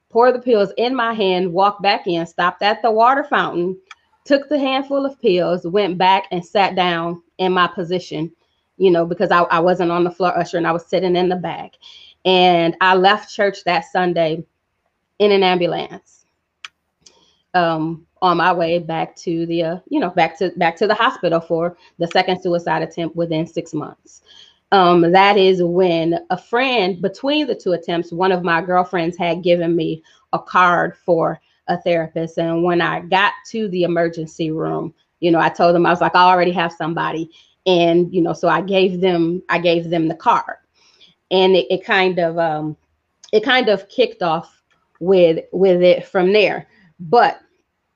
[0.09, 3.77] poured the pills in my hand, walked back in, stopped at the water fountain,
[4.25, 8.31] took the handful of pills, went back and sat down in my position,
[8.77, 11.29] you know, because I, I wasn't on the floor usher and I was sitting in
[11.29, 11.73] the back.
[12.25, 14.43] And I left church that Sunday
[15.19, 16.25] in an ambulance.
[17.53, 20.93] Um, on my way back to the uh, you know back to back to the
[20.93, 24.21] hospital for the second suicide attempt within six months.
[24.71, 29.43] Um, that is when a friend between the two attempts one of my girlfriends had
[29.43, 30.03] given me
[30.33, 32.37] a card for a therapist.
[32.37, 36.01] And when i got to the emergency room you know i told them i was
[36.01, 37.29] like i already have somebody.
[37.65, 40.57] And you know so i gave them i gave them the card.
[41.31, 42.77] And it, it kind of um
[43.33, 44.61] it kind of kicked off
[44.99, 46.67] with with it from there.
[46.99, 47.41] But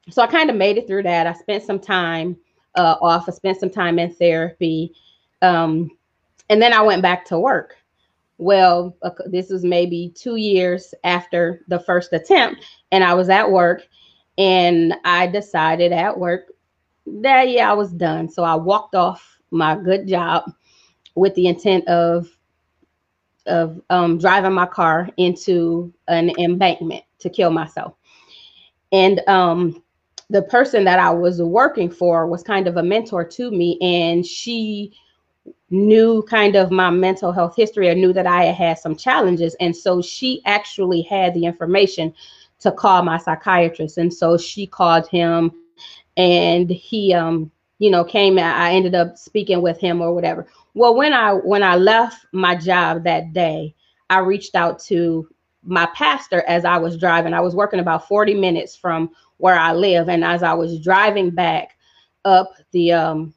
[0.10, 1.28] so I kind of made it through that.
[1.28, 2.38] I spent some time
[2.76, 3.28] uh, off.
[3.28, 4.94] I spent some time in therapy,
[5.42, 5.90] um,
[6.50, 7.76] and then I went back to work.
[8.38, 13.50] Well, uh, this was maybe two years after the first attempt, and I was at
[13.50, 13.88] work,
[14.38, 16.52] and I decided at work
[17.06, 18.30] that yeah, I was done.
[18.30, 20.52] So I walked off my good job
[21.16, 22.28] with the intent of
[23.46, 27.94] of um, driving my car into an embankment to kill myself.
[28.92, 29.84] And um,
[30.30, 34.26] the person that I was working for was kind of a mentor to me, and
[34.26, 34.94] she
[35.70, 39.56] knew kind of my mental health history and knew that I had had some challenges.
[39.60, 42.14] And so she actually had the information
[42.60, 43.98] to call my psychiatrist.
[43.98, 45.52] And so she called him
[46.18, 50.48] and he um you know came I ended up speaking with him or whatever.
[50.74, 53.76] Well, when I when I left my job that day,
[54.10, 55.28] I reached out to
[55.64, 57.34] my pastor as I was driving.
[57.34, 60.10] I was working about 40 minutes from where I live.
[60.10, 61.78] And as I was driving back
[62.24, 63.34] up the um,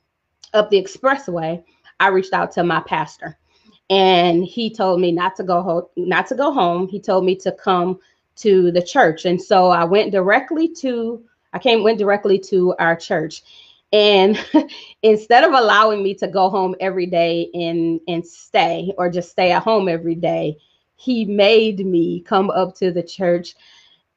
[0.54, 1.62] up the expressway,
[2.00, 3.38] I reached out to my pastor,
[3.90, 5.84] and he told me not to go home.
[5.96, 6.88] Not to go home.
[6.88, 7.98] He told me to come
[8.36, 11.22] to the church, and so I went directly to.
[11.52, 13.42] I came went directly to our church,
[13.92, 14.38] and
[15.02, 19.52] instead of allowing me to go home every day and and stay or just stay
[19.52, 20.56] at home every day,
[20.96, 23.54] he made me come up to the church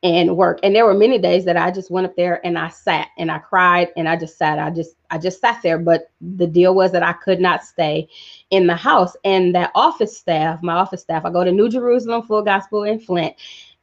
[0.04, 0.60] and work.
[0.64, 3.30] And there were many days that I just went up there and I sat and
[3.30, 4.58] I cried and I just sat.
[4.58, 5.78] I just I just sat there.
[5.78, 8.10] But the deal was that I could not stay
[8.50, 9.16] in the house.
[9.24, 13.00] And that office staff, my office staff, I go to New Jerusalem Full Gospel in
[13.00, 13.36] Flint,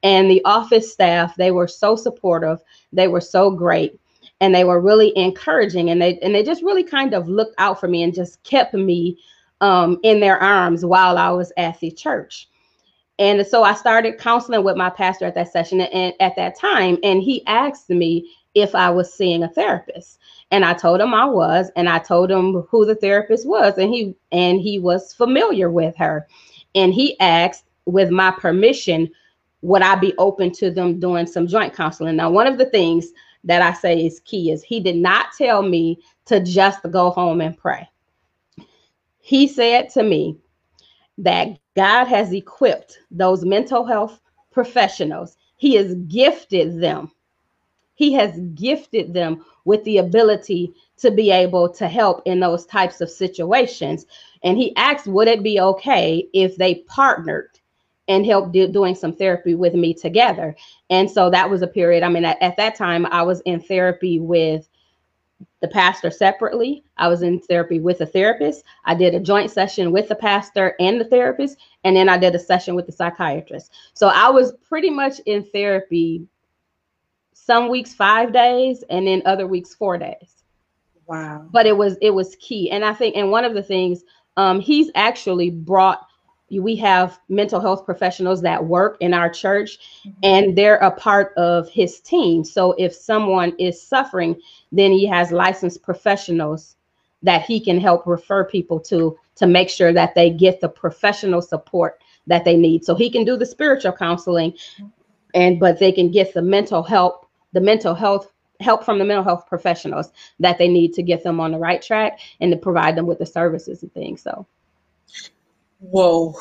[0.02, 2.60] and the office staff, they were so supportive.
[2.92, 3.98] They were so great.
[4.40, 7.80] And they were really encouraging and they and they just really kind of looked out
[7.80, 9.18] for me and just kept me
[9.60, 12.48] um, in their arms while I was at the church.
[13.18, 16.98] And so I started counseling with my pastor at that session and at that time,
[17.02, 20.18] and he asked me if I was seeing a therapist.
[20.50, 23.92] And I told him I was, and I told him who the therapist was, and
[23.92, 26.26] he and he was familiar with her.
[26.74, 29.10] And he asked, with my permission,
[29.62, 32.16] would I be open to them doing some joint counseling?
[32.16, 33.08] Now, one of the things
[33.44, 37.40] that I say is key is he did not tell me to just go home
[37.40, 37.88] and pray.
[39.20, 40.36] He said to me
[41.18, 45.36] that God has equipped those mental health professionals.
[45.56, 47.10] He has gifted them.
[47.94, 53.00] He has gifted them with the ability to be able to help in those types
[53.00, 54.06] of situations.
[54.44, 57.50] And he asked, would it be okay if they partnered
[58.06, 60.56] and helped do, doing some therapy with me together?
[60.90, 62.04] And so that was a period.
[62.04, 64.68] I mean, at, at that time, I was in therapy with
[65.60, 66.84] the pastor separately.
[66.96, 68.64] I was in therapy with a therapist.
[68.84, 72.34] I did a joint session with the pastor and the therapist, and then I did
[72.34, 73.72] a session with the psychiatrist.
[73.94, 76.26] So I was pretty much in therapy
[77.32, 80.44] some weeks 5 days and then other weeks 4 days.
[81.06, 81.46] Wow.
[81.50, 82.70] But it was it was key.
[82.70, 84.02] And I think and one of the things
[84.36, 86.07] um he's actually brought
[86.50, 90.18] we have mental health professionals that work in our church mm-hmm.
[90.22, 92.44] and they're a part of his team.
[92.44, 94.40] So if someone is suffering
[94.72, 96.76] then he has licensed professionals
[97.22, 101.42] that he can help refer people to to make sure that they get the professional
[101.42, 102.84] support that they need.
[102.84, 104.54] So he can do the spiritual counseling
[105.34, 109.24] and but they can get the mental help the mental health help from the mental
[109.24, 112.96] health professionals that they need to get them on the right track and to provide
[112.96, 114.22] them with the services and things.
[114.22, 114.46] So
[115.78, 116.34] Whoa.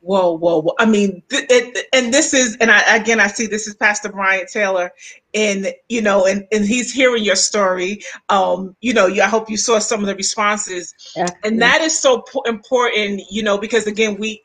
[0.00, 0.74] Whoa, whoa, whoa.
[0.80, 4.08] I mean, th- it, and this is, and I, again, I see this is Pastor
[4.08, 4.92] Brian Taylor,
[5.32, 8.02] and, you know, and, and he's hearing your story.
[8.28, 10.92] Um, you know, you, I hope you saw some of the responses.
[11.14, 11.28] Yeah.
[11.44, 14.42] And that is so important, you know, because again, we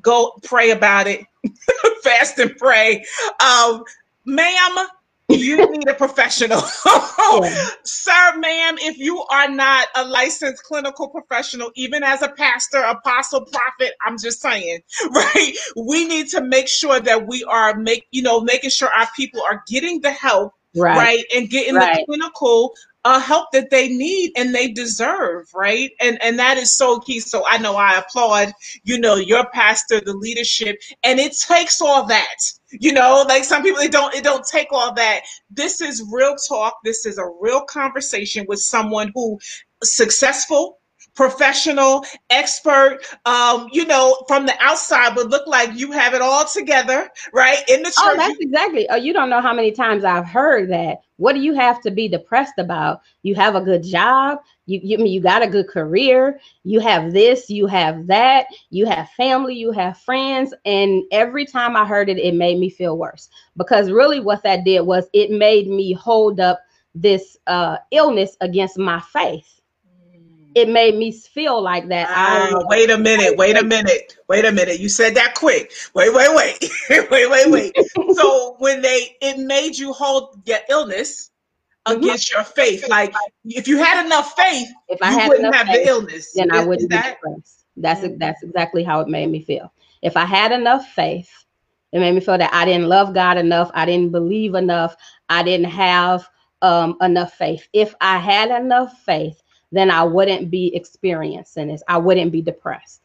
[0.00, 1.26] go pray about it,
[2.02, 3.04] fast and pray.
[3.40, 3.84] Um,
[4.24, 4.86] ma'am,
[5.28, 6.60] you need a professional.
[7.84, 13.46] Sir, ma'am, if you are not a licensed clinical professional, even as a pastor, apostle,
[13.46, 15.52] prophet, I'm just saying, right?
[15.76, 19.42] We need to make sure that we are make, you know, making sure our people
[19.42, 21.24] are getting the help, right, right?
[21.34, 21.98] and getting right.
[21.98, 25.90] the clinical uh, help that they need and they deserve, right?
[26.00, 27.20] And and that is so key.
[27.20, 32.06] So I know I applaud, you know, your pastor, the leadership, and it takes all
[32.06, 32.36] that.
[32.80, 35.22] You know, like some people, it don't it don't take all that.
[35.50, 36.78] This is real talk.
[36.84, 39.38] This is a real conversation with someone who
[39.82, 40.78] successful
[41.14, 46.44] professional, expert, um, you know, from the outside, would look like you have it all
[46.44, 47.62] together, right?
[47.68, 48.14] In the oh, church.
[48.14, 48.88] Oh, that's exactly.
[48.90, 50.98] Oh, you don't know how many times I've heard that.
[51.16, 53.02] What do you have to be depressed about?
[53.22, 54.38] You have a good job.
[54.66, 56.40] You, you mean you got a good career.
[56.62, 57.50] You have this.
[57.50, 58.46] You have that.
[58.70, 59.54] You have family.
[59.54, 60.54] You have friends.
[60.64, 64.64] And every time I heard it, it made me feel worse because really, what that
[64.64, 66.60] did was it made me hold up
[66.94, 69.54] this uh, illness against my faith
[70.54, 72.08] it made me feel like that.
[72.08, 74.78] Uh, I wait a minute, wait a minute, wait a minute.
[74.78, 75.72] You said that quick.
[75.94, 76.70] Wait, wait, wait,
[77.10, 77.72] wait, wait, wait.
[78.14, 81.30] so when they, it made you hold your illness.
[81.86, 82.88] Against your faith.
[82.88, 83.12] Like
[83.44, 86.32] if you had enough faith, if I had wouldn't have faith, the illness.
[86.32, 87.20] Then I wouldn't that?
[87.22, 87.64] be depressed.
[87.76, 88.18] That's mm-hmm.
[88.18, 89.72] that's exactly how it made me feel.
[90.02, 91.30] If I had enough faith,
[91.92, 93.70] it made me feel that I didn't love God enough.
[93.74, 94.96] I didn't believe enough.
[95.28, 96.28] I didn't have
[96.62, 97.68] um, enough faith.
[97.72, 99.40] If I had enough faith,
[99.72, 101.82] then I wouldn't be experiencing this.
[101.88, 103.00] I wouldn't be depressed.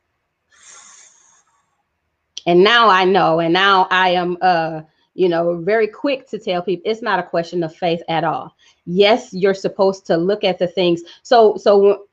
[2.45, 4.81] And now I know, and now I am, uh,
[5.19, 8.55] you know, very quick to tell people it's not a question of faith at all.
[8.85, 11.01] Yes, you're supposed to look at the things.
[11.23, 12.05] So, so,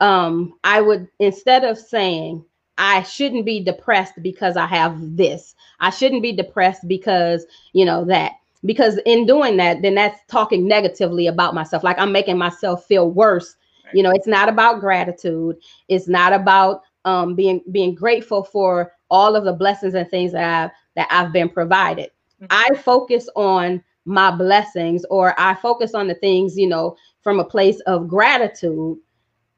[0.00, 2.44] um, I would instead of saying
[2.78, 8.04] I shouldn't be depressed because I have this, I shouldn't be depressed because you know
[8.04, 8.32] that
[8.64, 13.10] because in doing that then that's talking negatively about myself like i'm making myself feel
[13.10, 13.54] worse
[13.92, 15.56] you know, it's not about gratitude.
[15.88, 20.64] It's not about um, being being grateful for all of the blessings and things that
[20.64, 22.10] I've that I've been provided.
[22.40, 22.46] Mm-hmm.
[22.50, 27.44] I focus on my blessings or I focus on the things, you know, from a
[27.44, 28.98] place of gratitude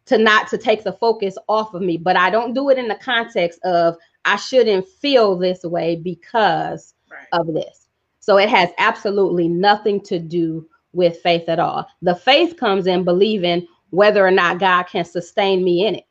[0.07, 1.99] to not to take the focus off of me.
[1.99, 6.95] But I don't do it in the context of I shouldn't feel this way because
[7.11, 7.27] right.
[7.33, 7.89] of this.
[8.21, 11.87] So it has absolutely nothing to do with faith at all.
[12.03, 16.05] The faith comes in believing whether or not God can sustain me in it.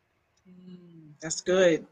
[0.50, 1.86] Mm, that's good.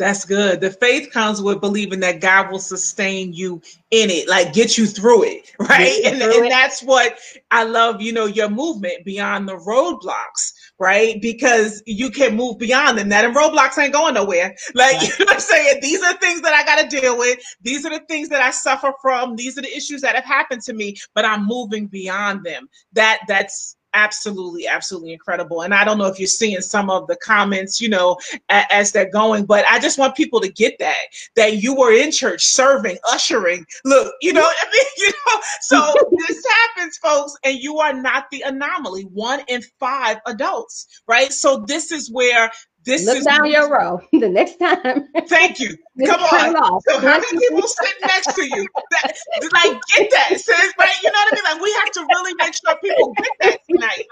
[0.00, 0.62] That's good.
[0.62, 4.86] The faith comes with believing that God will sustain you in it, like get you
[4.86, 6.00] through it, right?
[6.06, 6.48] and, and it.
[6.48, 7.18] that's what
[7.50, 11.20] I love, you know, your movement beyond the roadblocks, right?
[11.20, 13.10] Because you can move beyond them.
[13.10, 14.56] That and roadblocks ain't going nowhere.
[14.74, 15.02] Like, right.
[15.02, 15.80] you know what I'm saying?
[15.82, 17.38] These are things that I got to deal with.
[17.60, 19.36] These are the things that I suffer from.
[19.36, 22.70] These are the issues that have happened to me, but I'm moving beyond them.
[22.94, 25.62] That that's absolutely absolutely incredible.
[25.62, 28.18] And i don't know if you're seeing some of the comments you know
[28.48, 30.96] as they're going but i just want people to get that
[31.36, 33.64] that you were in church serving ushering.
[33.84, 34.84] Look you know i mean?
[35.00, 35.94] You know so
[36.28, 39.02] this happens folks and you are not the anomaly.
[39.04, 41.32] One in five adults right?
[41.32, 42.50] So this is where
[42.84, 45.08] this Look is down your row the next time.
[45.26, 45.76] Thank you.
[46.06, 46.80] Come on.
[46.82, 48.66] So how many people sit next to you?
[48.90, 49.12] That,
[49.52, 50.90] like get that, sis, right?
[51.02, 51.44] You know what I mean?
[51.44, 54.04] Like we have to really make sure people get that tonight.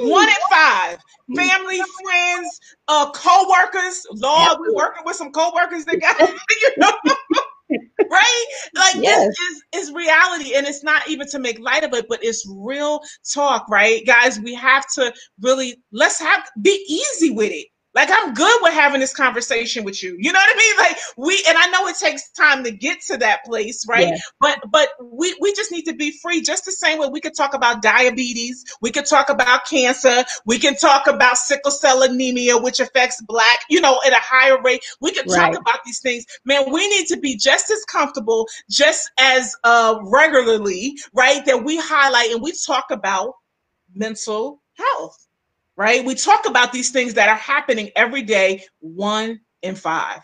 [0.00, 0.98] One in five.
[1.36, 4.04] Family, friends, uh, co-workers.
[4.14, 6.92] Lord, we're working with some co-workers that got you know.
[8.10, 8.44] right?
[8.74, 9.28] Like yes.
[9.28, 12.44] this is, is reality, and it's not even to make light of it, but it's
[12.50, 13.00] real
[13.32, 14.04] talk, right?
[14.06, 17.68] Guys, we have to really let's have be easy with it.
[17.94, 20.16] Like I'm good with having this conversation with you.
[20.18, 20.76] You know what I mean?
[20.76, 24.08] Like we and I know it takes time to get to that place, right?
[24.08, 24.16] Yeah.
[24.40, 27.34] But but we we just need to be free just the same way we could
[27.36, 32.56] talk about diabetes, we could talk about cancer, we can talk about sickle cell anemia
[32.58, 34.84] which affects black, you know, at a higher rate.
[35.00, 35.52] We can right.
[35.52, 36.24] talk about these things.
[36.44, 41.44] Man, we need to be just as comfortable, just as uh regularly, right?
[41.44, 43.34] That we highlight and we talk about
[43.96, 45.26] mental health
[45.80, 46.04] right?
[46.04, 50.20] We talk about these things that are happening every day, one in five.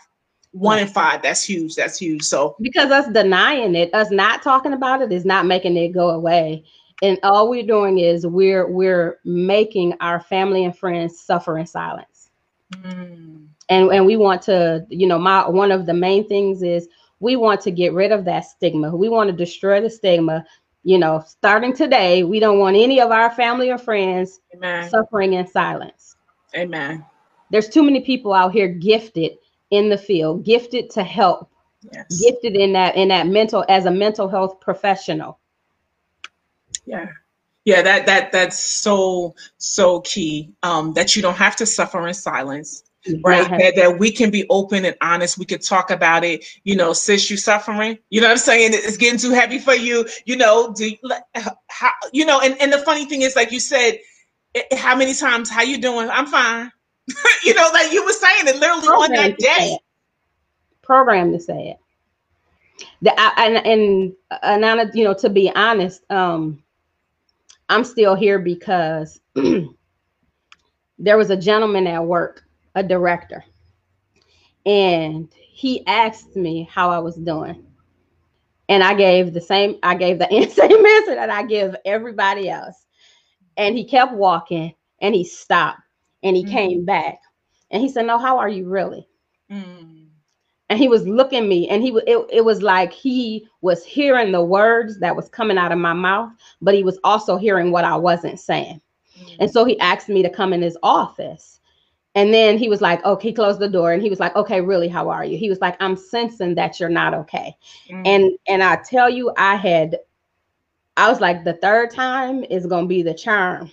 [0.52, 1.22] One in five.
[1.22, 1.74] That's huge.
[1.74, 2.22] That's huge.
[2.24, 6.10] So because us denying it, us not talking about it is not making it go
[6.10, 6.62] away.
[7.02, 12.28] And all we're doing is we're we're making our family and friends suffer in silence.
[12.72, 13.46] Mm.
[13.70, 16.86] And and we want to, you know, my one of the main things is
[17.20, 18.94] we want to get rid of that stigma.
[18.94, 20.44] We want to destroy the stigma
[20.86, 24.88] you know, starting today, we don't want any of our family or friends Amen.
[24.88, 26.14] suffering in silence.
[26.54, 27.04] Amen.
[27.50, 29.32] There's too many people out here gifted
[29.72, 31.50] in the field, gifted to help,
[31.92, 32.20] yes.
[32.22, 35.40] gifted in that in that mental as a mental health professional.
[36.86, 37.08] Yeah.
[37.64, 40.52] Yeah, that that that's so so key.
[40.62, 42.84] Um, that you don't have to suffer in silence
[43.22, 43.48] right?
[43.48, 45.38] That, that we can be open and honest.
[45.38, 46.44] We could talk about it.
[46.64, 47.98] You know, sis, you suffering.
[48.10, 48.70] You know what I'm saying?
[48.74, 50.06] It's getting too heavy for you.
[50.24, 50.96] You know, do you,
[51.68, 52.40] how, you know?
[52.40, 53.98] And and the funny thing is, like you said,
[54.72, 55.50] how many times?
[55.50, 56.08] How you doing?
[56.08, 56.70] I'm fine.
[57.44, 59.78] you know, like you were saying it literally Program on that day.
[60.82, 61.78] Program to say it.
[63.02, 66.62] The, and and and you know, to be honest, um,
[67.68, 69.20] I'm still here because
[70.98, 72.45] there was a gentleman at work
[72.76, 73.44] a director.
[74.64, 77.64] And he asked me how I was doing.
[78.68, 82.86] And I gave the same, I gave the same answer that I give everybody else.
[83.56, 85.80] And he kept walking and he stopped
[86.22, 86.50] and he mm.
[86.50, 87.18] came back
[87.70, 89.08] and he said, No, how are you really?
[89.50, 90.08] Mm.
[90.68, 94.42] And he was looking me and he it, it was like he was hearing the
[94.44, 97.96] words that was coming out of my mouth, but he was also hearing what I
[97.96, 98.82] wasn't saying.
[99.18, 99.36] Mm.
[99.40, 101.55] And so he asked me to come in his office
[102.16, 103.92] and then he was like, okay, he closed the door.
[103.92, 105.36] And he was like, okay, really, how are you?
[105.36, 107.54] He was like, I'm sensing that you're not okay.
[107.88, 108.02] Mm-hmm.
[108.06, 109.98] And and I tell you, I had,
[110.96, 113.70] I was like, the third time is gonna be the charm.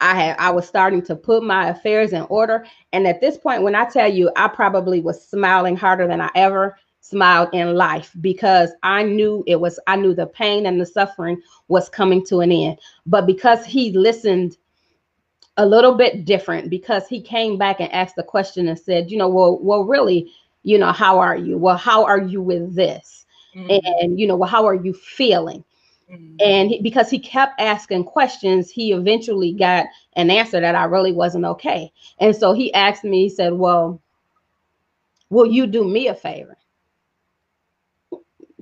[0.00, 2.64] I had I was starting to put my affairs in order.
[2.92, 6.30] And at this point, when I tell you, I probably was smiling harder than I
[6.36, 10.86] ever smiled in life because I knew it was, I knew the pain and the
[10.86, 12.78] suffering was coming to an end.
[13.06, 14.56] But because he listened
[15.56, 19.18] a little bit different because he came back and asked the question and said, you
[19.18, 20.32] know, well, well, really,
[20.62, 21.58] you know, how are you?
[21.58, 23.26] Well, how are you with this?
[23.54, 23.86] Mm-hmm.
[24.00, 25.62] And you know, well, how are you feeling?
[26.10, 26.36] Mm-hmm.
[26.40, 31.12] And he, because he kept asking questions, he eventually got an answer that I really
[31.12, 31.92] wasn't okay.
[32.18, 34.00] And so he asked me, he said, Well,
[35.28, 36.56] will you do me a favor?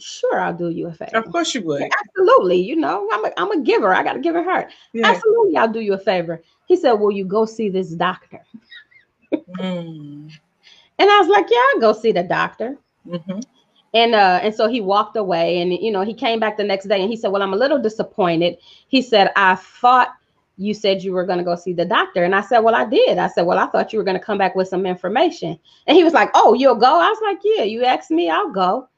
[0.00, 1.16] Sure, I'll do you a favor.
[1.16, 1.82] Of course you would.
[1.82, 2.60] Absolutely.
[2.60, 3.94] You know, I'm a, I'm a giver.
[3.94, 4.72] I got to give a heart.
[4.92, 5.08] Yeah.
[5.08, 6.42] Absolutely, I'll do you a favor.
[6.66, 8.40] He said, Will you go see this doctor?
[9.32, 10.32] mm.
[10.98, 12.76] And I was like, Yeah, I'll go see the doctor.
[13.06, 13.40] Mm-hmm.
[13.92, 16.86] And uh, and so he walked away, and you know, he came back the next
[16.86, 20.10] day, and he said, "Well, I'm a little disappointed." He said, "I thought
[20.58, 22.84] you said you were going to go see the doctor," and I said, "Well, I
[22.84, 25.58] did." I said, "Well, I thought you were going to come back with some information,"
[25.88, 28.52] and he was like, "Oh, you'll go?" I was like, "Yeah, you asked me, I'll
[28.52, 28.88] go."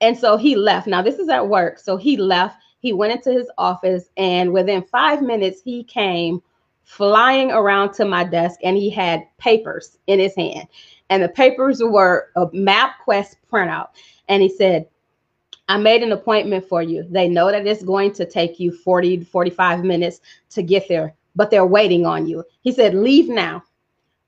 [0.00, 0.86] And so he left.
[0.86, 1.78] Now, this is at work.
[1.78, 2.60] So he left.
[2.80, 6.42] He went into his office, and within five minutes, he came
[6.90, 10.66] flying around to my desk and he had papers in his hand.
[11.08, 13.90] And the papers were a MapQuest printout.
[14.28, 14.88] And he said,
[15.68, 17.06] I made an appointment for you.
[17.08, 20.20] They know that it's going to take you 40 to 45 minutes
[20.50, 22.42] to get there, but they're waiting on you.
[22.62, 23.62] He said, Leave now.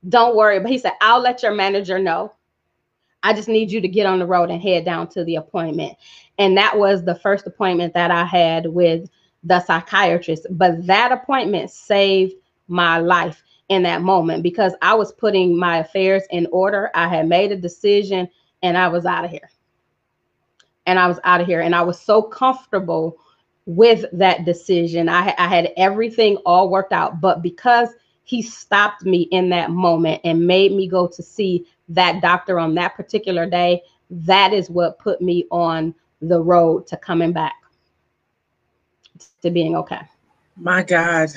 [0.07, 0.61] Don't worry.
[0.61, 2.33] But he said, I'll let your manager know.
[3.23, 5.97] I just need you to get on the road and head down to the appointment.
[6.37, 9.09] And that was the first appointment that I had with
[9.43, 10.45] the psychiatrist.
[10.51, 12.35] But that appointment saved
[12.67, 16.91] my life in that moment because I was putting my affairs in order.
[16.93, 18.27] I had made a decision
[18.61, 19.49] and I was out of here.
[20.85, 21.61] And I was out of here.
[21.61, 23.17] And I was so comfortable
[23.65, 25.07] with that decision.
[25.07, 27.21] I, I had everything all worked out.
[27.21, 27.89] But because
[28.25, 32.75] he stopped me in that moment and made me go to see that doctor on
[32.75, 33.81] that particular day.
[34.09, 37.55] That is what put me on the road to coming back
[39.41, 40.01] to being okay.
[40.55, 41.29] My God.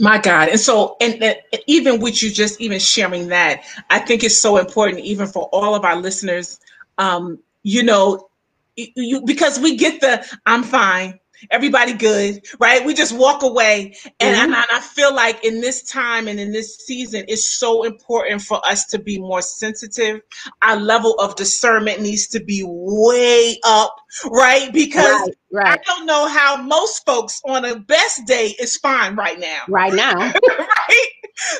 [0.00, 0.48] My God.
[0.48, 1.36] And so, and, and,
[1.66, 5.74] even with you just even sharing that, I think it's so important, even for all
[5.74, 6.58] of our listeners,
[6.98, 8.28] um, you know,
[8.76, 12.84] you, because we get the I'm fine, everybody good, right?
[12.84, 13.96] We just walk away.
[14.20, 14.54] And, mm-hmm.
[14.54, 18.60] and I feel like in this time and in this season, it's so important for
[18.66, 20.20] us to be more sensitive.
[20.62, 23.94] Our level of discernment needs to be way up,
[24.30, 24.72] right?
[24.72, 25.20] Because
[25.52, 25.80] right, right.
[25.80, 29.62] I don't know how most folks on a best day is fine right now.
[29.68, 30.14] Right now.
[30.18, 31.08] right?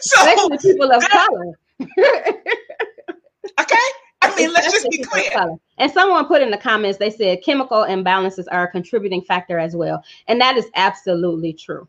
[0.01, 1.59] So Especially people of color.
[3.61, 3.77] okay.
[4.25, 5.57] I mean, let's just be clear.
[5.79, 9.75] And someone put in the comments, they said chemical imbalances are a contributing factor as
[9.77, 10.03] well.
[10.29, 11.89] And that is absolutely true.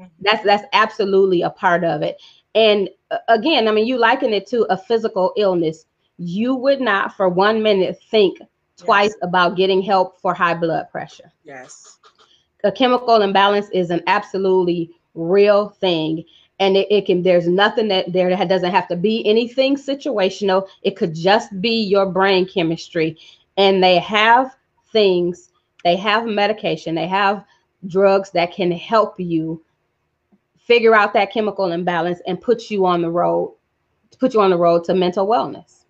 [0.00, 0.10] Mm-hmm.
[0.20, 2.20] That's that's absolutely a part of it.
[2.54, 5.86] And uh, again, I mean, you liken it to a physical illness.
[6.18, 8.38] You would not for one minute think
[8.76, 11.30] twice about getting help for high blood pressure.
[11.44, 11.98] Yes.
[12.64, 16.24] A chemical imbalance is an absolutely real thing
[16.60, 20.68] and it, it, can there's nothing that there that doesn't have to be anything situational
[20.82, 23.18] it could just be your brain chemistry
[23.56, 24.54] and they have
[24.92, 25.50] things
[25.82, 27.44] they have medication they have
[27.88, 29.60] drugs that can help you
[30.58, 33.52] figure out that chemical imbalance and put you on the road
[34.18, 35.80] put you on the road to mental wellness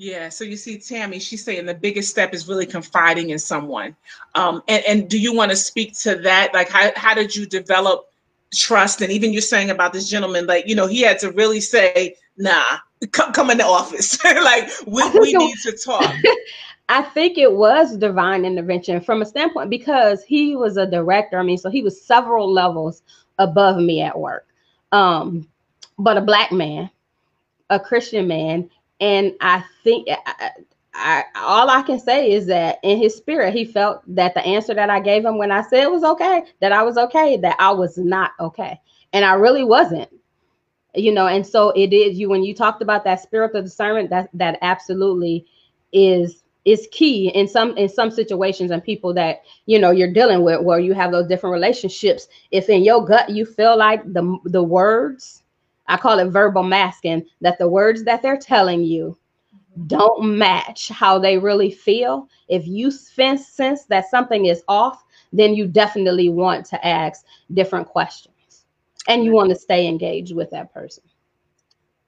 [0.00, 3.96] yeah, so you see, Tammy, she's saying the biggest step is really confiding in someone.
[4.36, 6.54] Um, and, and do you want to speak to that?
[6.54, 8.07] Like, how, how did you develop
[8.54, 11.60] trust and even you're saying about this gentleman like you know he had to really
[11.60, 14.18] say nah come, come in the office.
[14.24, 16.14] Like we, we need to talk.
[16.88, 21.42] I think it was divine intervention from a standpoint because he was a director i
[21.42, 23.02] mean so he was several levels
[23.38, 24.46] above me at work.
[24.92, 25.48] Um
[25.98, 26.88] but a black man
[27.70, 28.70] a christian man
[29.00, 30.50] and i think I,
[30.98, 34.74] I, all I can say is that in his spirit, he felt that the answer
[34.74, 37.70] that I gave him when I said was okay, that I was okay, that I
[37.70, 38.80] was not okay.
[39.12, 40.10] And I really wasn't.
[40.94, 44.30] You know, and so it is you when you talked about that spiritual discernment, that
[44.34, 45.46] that absolutely
[45.92, 50.42] is is key in some in some situations and people that you know you're dealing
[50.42, 52.26] with where you have those different relationships.
[52.50, 55.44] If in your gut you feel like the the words,
[55.86, 59.16] I call it verbal masking, that the words that they're telling you
[59.86, 65.66] don't match how they really feel, if you sense that something is off, then you
[65.66, 68.64] definitely want to ask different questions.
[69.06, 71.04] And you want to stay engaged with that person.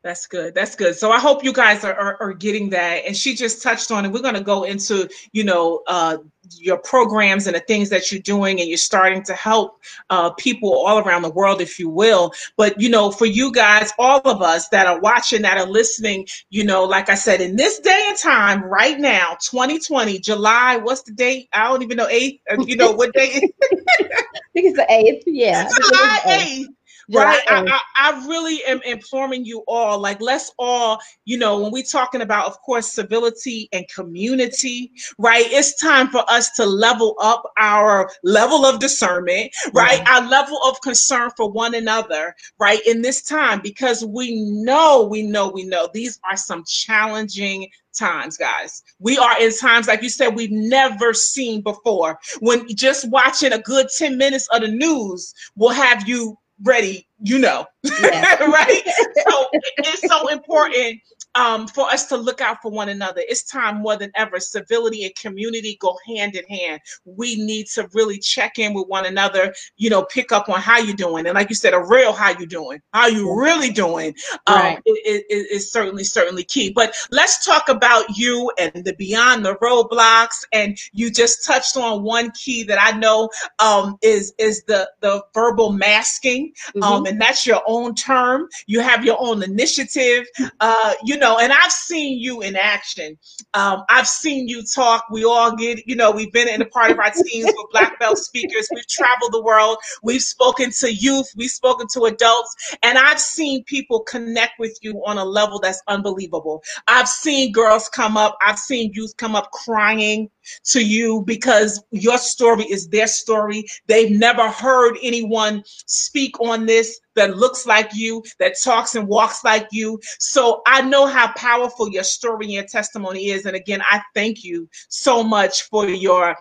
[0.03, 0.55] That's good.
[0.55, 0.97] That's good.
[0.97, 3.05] So I hope you guys are, are, are getting that.
[3.07, 4.13] And she just touched on it.
[4.13, 6.19] We're going to go into, you know, uh,
[6.57, 10.73] your programs and the things that you're doing and you're starting to help uh, people
[10.73, 14.43] all around the world if you will but you know for you guys all of
[14.43, 18.07] us that are watching that are listening you know like i said in this day
[18.09, 22.63] and time right now 2020 july what's the date i don't even know 8th uh,
[22.65, 24.11] you know what day i
[24.53, 26.67] think it's the 8th yeah july 8th
[27.13, 27.81] right I, I,
[28.13, 32.47] I, really am informing you all like let's all you know when we're talking about
[32.47, 38.65] of course civility and community right it's time for us to level up our level
[38.65, 40.15] of discernment right yeah.
[40.15, 45.23] our level of concern for one another right in this time because we know we
[45.23, 48.83] know we know these are some challenging times, guys.
[48.99, 52.19] We are in times, like you said, we've never seen before.
[52.41, 57.39] When just watching a good 10 minutes of the news will have you ready, you
[57.39, 58.45] know, yeah.
[58.45, 58.83] right?
[59.27, 59.47] so
[59.79, 61.01] it's so important important
[61.35, 63.23] um, for us to look out for one another.
[63.29, 64.41] It's time more than ever.
[64.41, 66.81] Civility and community go hand in hand.
[67.05, 69.55] We need to really check in with one another.
[69.77, 72.31] You know, pick up on how you're doing, and like you said, a real how
[72.31, 74.15] you doing, how you really doing,
[74.47, 74.83] um, right.
[74.87, 76.71] is, certainly certainly key.
[76.71, 80.45] But let's talk about you and the beyond the roadblocks.
[80.53, 85.23] And you just touched on one key that I know um, is is the the
[85.35, 86.83] verbal masking, mm-hmm.
[86.83, 88.49] um, and that's your own term.
[88.67, 90.27] You have your own initiative.
[90.61, 93.19] Uh, you know, and I've seen you in action.
[93.55, 95.05] Um, I've seen you talk.
[95.11, 97.99] We all get, you know, we've been in a part of our teams with black
[98.01, 98.69] belt speakers.
[98.75, 99.79] We've traveled the world.
[100.03, 101.29] We've spoken to youth.
[101.37, 105.83] We've spoken to adults, and I've seen people connect with you on a level that's
[105.87, 106.63] unbelievable.
[106.89, 108.37] I've seen girls come up.
[108.45, 110.31] I've seen youth come up crying
[110.65, 113.65] to you because your story is their story.
[113.87, 119.45] They've never heard anyone speak on this that looks like you, that talks and walks
[119.45, 120.01] like you.
[120.19, 123.47] So I know how powerful your story and your testimony is.
[123.47, 126.37] And again, I thank you so much for your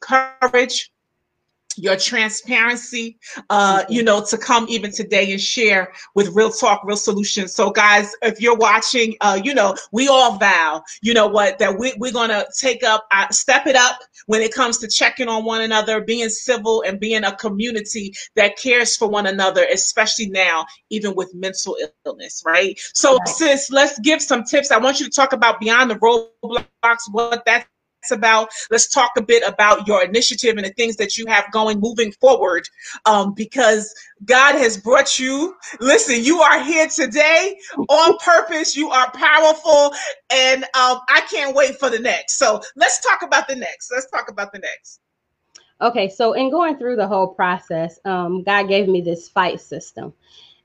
[0.00, 0.90] courage,
[1.76, 3.18] your transparency,
[3.50, 7.54] uh, you know, to come even today and share with Real Talk, Real Solutions.
[7.54, 11.78] So, guys, if you're watching, uh, you know, we all vow, you know what, that
[11.78, 15.28] we, we're going to take up, uh, step it up when it comes to checking
[15.28, 20.28] on one another, being civil, and being a community that cares for one another, especially
[20.28, 22.78] now, even with mental illness, right?
[22.94, 23.28] So, right.
[23.28, 24.70] sis, let's give some tips.
[24.70, 27.66] I want you to talk about Beyond the Roadblocks, what that
[28.10, 28.50] about.
[28.70, 32.12] Let's talk a bit about your initiative and the things that you have going moving
[32.12, 32.68] forward
[33.04, 33.94] um, because
[34.24, 35.56] God has brought you.
[35.80, 38.76] Listen, you are here today on purpose.
[38.76, 39.94] You are powerful,
[40.30, 42.38] and um, I can't wait for the next.
[42.38, 43.90] So let's talk about the next.
[43.92, 45.00] Let's talk about the next.
[45.80, 50.14] Okay, so in going through the whole process, um, God gave me this fight system,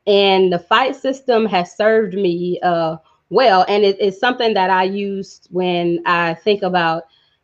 [0.08, 2.96] and the fight system has served me uh,
[3.32, 7.04] well, and it is something that I use when I think about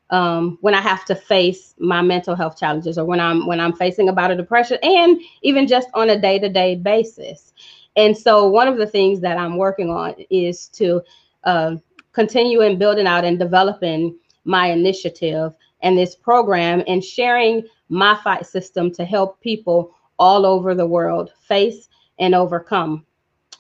[0.10, 3.74] um, when I have to face my mental health challenges or when I'm when I'm
[3.74, 7.54] facing about a depression and even just on a day-to-day basis.
[7.96, 11.02] And so one of the things that I'm working on is to
[11.44, 11.76] uh,
[12.14, 18.46] continue in building out and developing my initiative and this program and sharing my fight
[18.46, 21.90] system to help people all over the world face
[22.20, 23.06] and overcome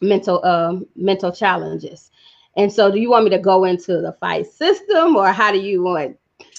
[0.01, 2.11] mental uh, mental challenges.
[2.55, 5.59] And so do you want me to go into the fight system or how do
[5.59, 6.17] you want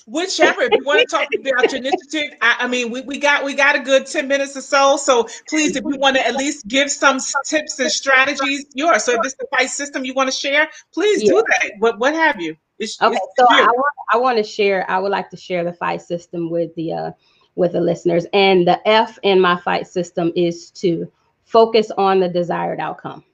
[0.08, 3.44] whichever if you want to talk about your initiative I, I, mean we, we got
[3.44, 4.96] we got a good 10 minutes or so.
[4.96, 9.12] So please if you want to at least give some tips and strategies yours so
[9.12, 11.30] if this fight system you want to share please yeah.
[11.30, 11.70] do that.
[11.78, 12.56] What what have you?
[12.78, 15.64] It's, okay it's so I want, I want to share i would like to share
[15.64, 17.10] the fight system with the uh
[17.54, 18.24] with the listeners.
[18.32, 21.10] And the f in my fight system is to
[21.44, 23.24] focus on the desired outcome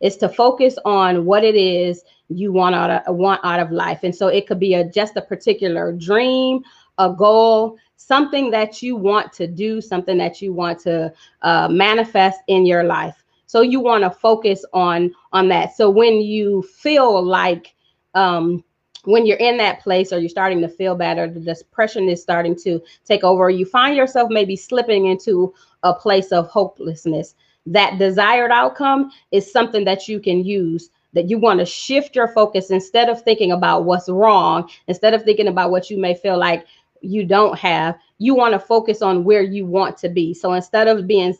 [0.00, 4.00] is to focus on what it is you want out of want out of life.
[4.02, 6.62] And so it could be a just a particular dream,
[6.98, 12.40] a goal, something that you want to do, something that you want to uh, manifest
[12.46, 13.22] in your life.
[13.46, 15.76] So you want to focus on on that.
[15.76, 17.74] So when you feel like
[18.14, 18.64] um,
[19.04, 22.22] when you're in that place or you're starting to feel bad or the depression is
[22.22, 27.34] starting to take over, you find yourself maybe slipping into a place of hopelessness.
[27.66, 32.28] That desired outcome is something that you can use that you want to shift your
[32.28, 36.38] focus instead of thinking about what's wrong, instead of thinking about what you may feel
[36.38, 36.66] like
[37.00, 40.34] you don't have, you want to focus on where you want to be.
[40.34, 41.34] So instead of being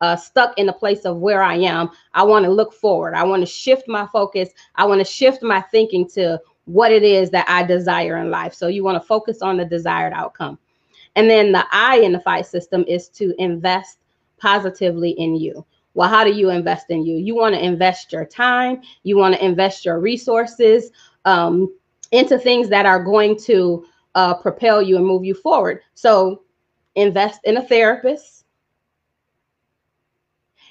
[0.00, 3.14] uh, stuck in the place of where I am, I want to look forward.
[3.14, 4.50] I want to shift my focus.
[4.76, 8.54] I want to shift my thinking to what it is that I desire in life.
[8.54, 10.58] So you want to focus on the desired outcome.
[11.16, 13.98] And then the I in the fight system is to invest
[14.42, 15.64] positively in you.
[15.94, 17.16] Well, how do you invest in you?
[17.16, 20.90] You want to invest your time, you want to invest your resources
[21.24, 21.72] um,
[22.10, 23.86] into things that are going to
[24.16, 25.80] uh, propel you and move you forward.
[25.94, 26.42] So,
[26.96, 28.44] invest in a therapist,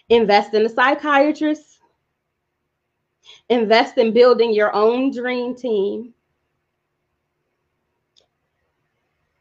[0.10, 1.80] invest in a psychiatrist,
[3.50, 6.14] invest in building your own dream team.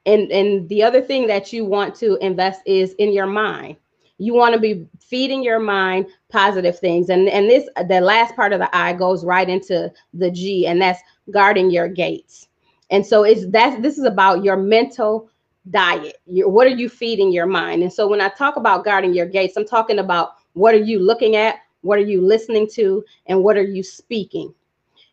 [0.06, 3.76] And, and the other thing that you want to invest is in your mind
[4.20, 8.52] you want to be feeding your mind positive things and and this the last part
[8.52, 11.00] of the i goes right into the g and that's
[11.30, 12.48] guarding your gates.
[12.90, 15.30] And so it's that's this is about your mental
[15.70, 16.16] diet.
[16.26, 17.82] Your, what are you feeding your mind?
[17.82, 20.98] And so when i talk about guarding your gates i'm talking about what are you
[20.98, 24.54] looking at what are you listening to and what are you speaking.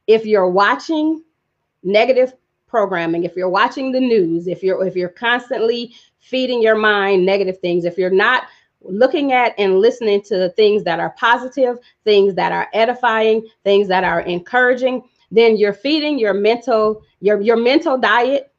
[0.08, 1.24] If you're watching
[1.84, 2.34] negative
[2.68, 7.58] programming if you're watching the news if you're if you're constantly feeding your mind negative
[7.60, 8.43] things if you're not
[8.82, 13.88] looking at and listening to the things that are positive, things that are edifying, things
[13.88, 18.51] that are encouraging, then you're feeding your mental your your mental diet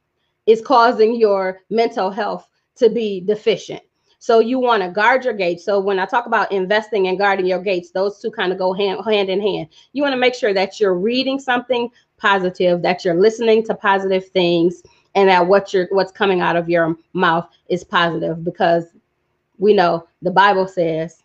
[0.45, 3.81] is causing your mental health to be deficient.
[4.21, 5.63] So you want to guard your gates.
[5.63, 8.73] So when I talk about investing and guarding your gates, those two kind of go
[8.73, 9.69] hand, hand in hand.
[9.93, 14.27] You want to make sure that you're reading something positive, that you're listening to positive
[14.27, 14.83] things,
[15.15, 18.87] and that what you're what's coming out of your mouth is positive because
[19.59, 21.23] we know the Bible says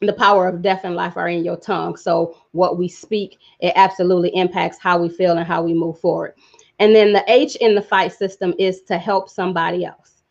[0.00, 1.96] the power of death and life are in your tongue.
[1.96, 6.34] So what we speak, it absolutely impacts how we feel and how we move forward.
[6.78, 10.22] And then the H in the fight system is to help somebody else.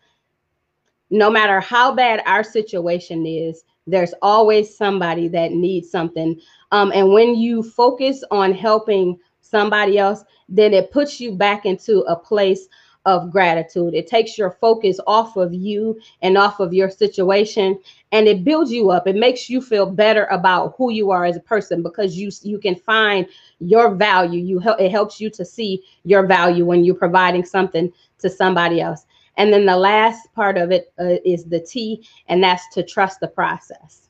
[1.10, 6.40] No matter how bad our situation is, there's always somebody that needs something.
[6.72, 12.02] Um, and when you focus on helping somebody else, then it puts you back into
[12.02, 12.68] a place
[13.08, 13.94] of gratitude.
[13.94, 17.80] It takes your focus off of you and off of your situation
[18.12, 19.08] and it builds you up.
[19.08, 22.60] It makes you feel better about who you are as a person because you you
[22.60, 23.26] can find
[23.60, 24.44] your value.
[24.44, 28.82] You help it helps you to see your value when you're providing something to somebody
[28.82, 29.06] else.
[29.38, 33.22] And then the last part of it uh, is the T and that's to trust
[33.22, 34.07] the process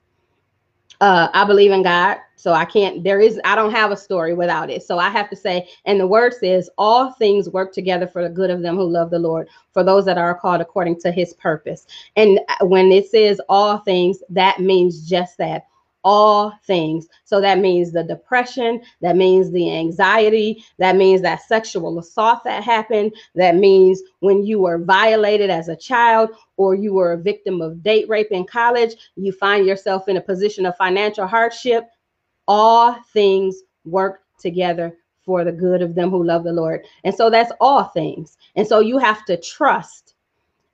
[1.02, 2.18] uh, I believe in God.
[2.36, 4.84] So I can't, there is, I don't have a story without it.
[4.84, 8.30] So I have to say, and the word says, all things work together for the
[8.30, 11.34] good of them who love the Lord, for those that are called according to his
[11.34, 11.88] purpose.
[12.16, 15.68] And when it says all things, that means just that
[16.04, 17.08] all things.
[17.26, 22.64] So that means the depression, that means the anxiety, that means that sexual assault that
[22.64, 27.62] happened, that means when you were violated as a child or you were a victim
[27.62, 31.86] of date rape in college, you find yourself in a position of financial hardship.
[32.48, 34.96] All things work together
[35.26, 36.86] for the good of them who love the Lord.
[37.04, 38.38] And so that's all things.
[38.56, 40.14] And so you have to trust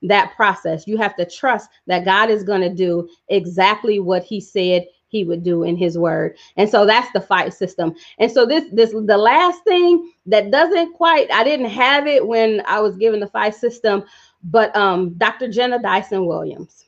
[0.02, 0.86] that process.
[0.86, 5.22] You have to trust that God is going to do exactly what he said he
[5.22, 6.36] would do in his word.
[6.56, 7.94] And so that's the fight system.
[8.18, 12.62] And so this this the last thing that doesn't quite I didn't have it when
[12.66, 14.02] I was given the fight system,
[14.42, 15.46] but um Dr.
[15.48, 16.84] Jenna Dyson Williams.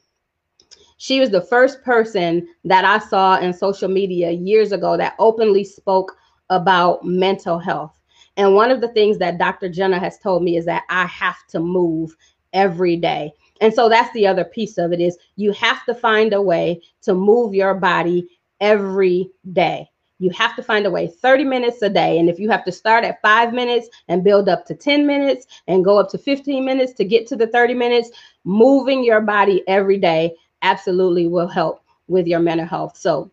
[0.96, 5.62] She was the first person that I saw in social media years ago that openly
[5.62, 6.16] spoke
[6.50, 7.92] about mental health.
[8.36, 9.68] And one of the things that Dr.
[9.68, 12.16] Jenna has told me is that I have to move
[12.52, 13.32] every day.
[13.60, 16.82] And so that's the other piece of it is you have to find a way
[17.02, 18.28] to move your body
[18.60, 19.90] every day.
[20.18, 22.18] You have to find a way 30 minutes a day.
[22.18, 25.46] And if you have to start at five minutes and build up to 10 minutes
[25.68, 28.10] and go up to 15 minutes to get to the 30 minutes,
[28.44, 32.96] moving your body every day absolutely will help with your mental health.
[32.96, 33.30] So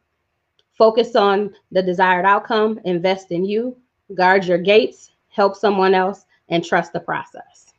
[0.74, 3.78] focus on the desired outcome, invest in you,
[4.13, 7.72] guard your gates, help someone else, and trust the process.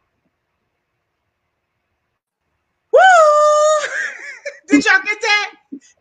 [4.75, 5.55] Did y'all get that?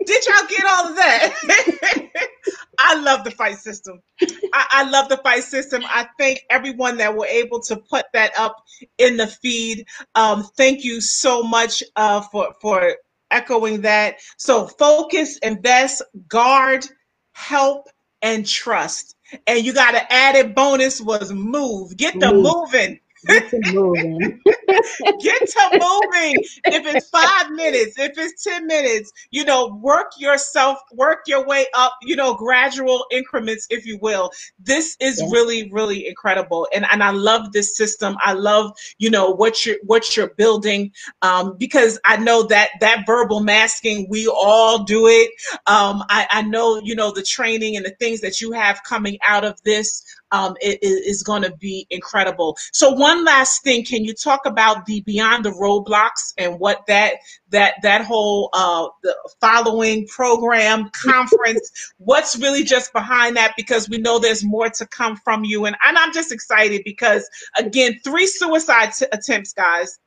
[0.06, 2.10] Did y'all get all of that?
[2.80, 4.02] I love the fight system.
[4.22, 5.84] I, I, love the fight system.
[5.86, 8.64] I thank everyone that were able to put that up
[8.98, 9.86] in the feed.
[10.16, 12.96] Um, thank you so much uh, for for
[13.32, 14.18] echoing that.
[14.38, 16.86] So focus, invest, guard,
[17.34, 17.88] help,
[18.22, 19.16] and trust.
[19.48, 21.96] And you got an added bonus was move.
[21.98, 22.44] Get the move.
[22.74, 23.00] moving.
[23.28, 24.42] Get to moving.
[24.46, 26.44] Get to moving.
[26.66, 31.66] If it's five minutes, if it's 10 minutes, you know, work yourself, work your way
[31.74, 34.32] up, you know, gradual increments, if you will.
[34.60, 35.28] This is yeah.
[35.32, 36.68] really, really incredible.
[36.74, 38.18] And and I love this system.
[38.22, 40.92] I love, you know, what you're what you're building.
[41.22, 45.32] Um, because I know that that verbal masking, we all do it.
[45.68, 49.18] Um, I, I know, you know, the training and the things that you have coming
[49.26, 50.04] out of this
[50.34, 52.58] um, is going to be incredible.
[52.74, 57.16] So one last thing, can you talk about the Beyond the Roadblocks and what that
[57.50, 61.94] that that whole uh, the following program conference?
[61.98, 63.54] what's really just behind that?
[63.56, 67.30] Because we know there's more to come from you, and, and I'm just excited because
[67.58, 70.00] again, three suicide t- attempts, guys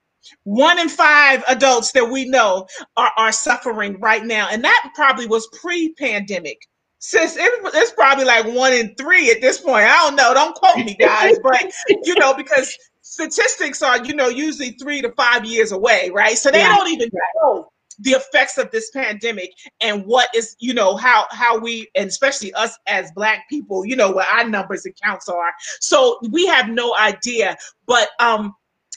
[0.43, 2.67] one in five adults that we know
[2.97, 4.49] are, are suffering right now.
[4.51, 6.59] And that probably was pre pandemic
[6.99, 9.85] since it, it's probably like one in three at this point.
[9.85, 10.35] I don't know.
[10.35, 11.73] Don't quote me, guys, but
[12.05, 16.37] you know, because statistics are, you know, usually three to five years away, right?
[16.37, 16.75] So they yeah.
[16.75, 17.11] don't even
[17.43, 17.71] know
[18.01, 22.53] the effects of this pandemic and what is, you know, how how we and especially
[22.55, 25.53] us as black people, you know, what our numbers and counts are.
[25.81, 27.57] So we have no idea.
[27.87, 28.55] But um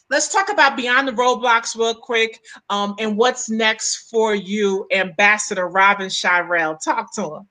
[0.10, 2.40] let's talk about beyond the roadblocks real quick
[2.70, 7.48] um, and what's next for you ambassador robin shirell talk to him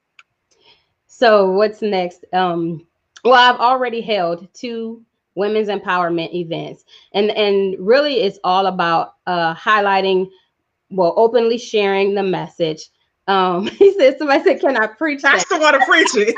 [1.19, 2.25] so what's next?
[2.33, 2.87] Um,
[3.25, 5.03] well, I've already held two
[5.35, 10.29] women's empowerment events, and and really it's all about uh, highlighting
[10.91, 12.89] well, openly sharing the message.
[13.27, 16.35] Um, he said, somebody said, can I preach I still want to preach it.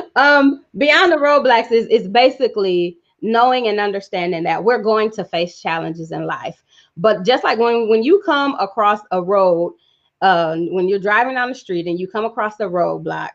[0.16, 5.60] um, Beyond the Roadblocks is, is basically knowing and understanding that we're going to face
[5.60, 6.62] challenges in life.
[6.96, 9.74] But just like when, when you come across a road,
[10.20, 13.30] uh, when you're driving down the street and you come across the roadblock,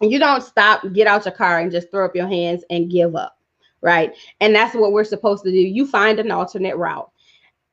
[0.00, 3.16] you don't stop, get out your car and just throw up your hands and give
[3.16, 3.38] up,
[3.80, 4.12] right?
[4.40, 5.58] And that's what we're supposed to do.
[5.58, 7.10] You find an alternate route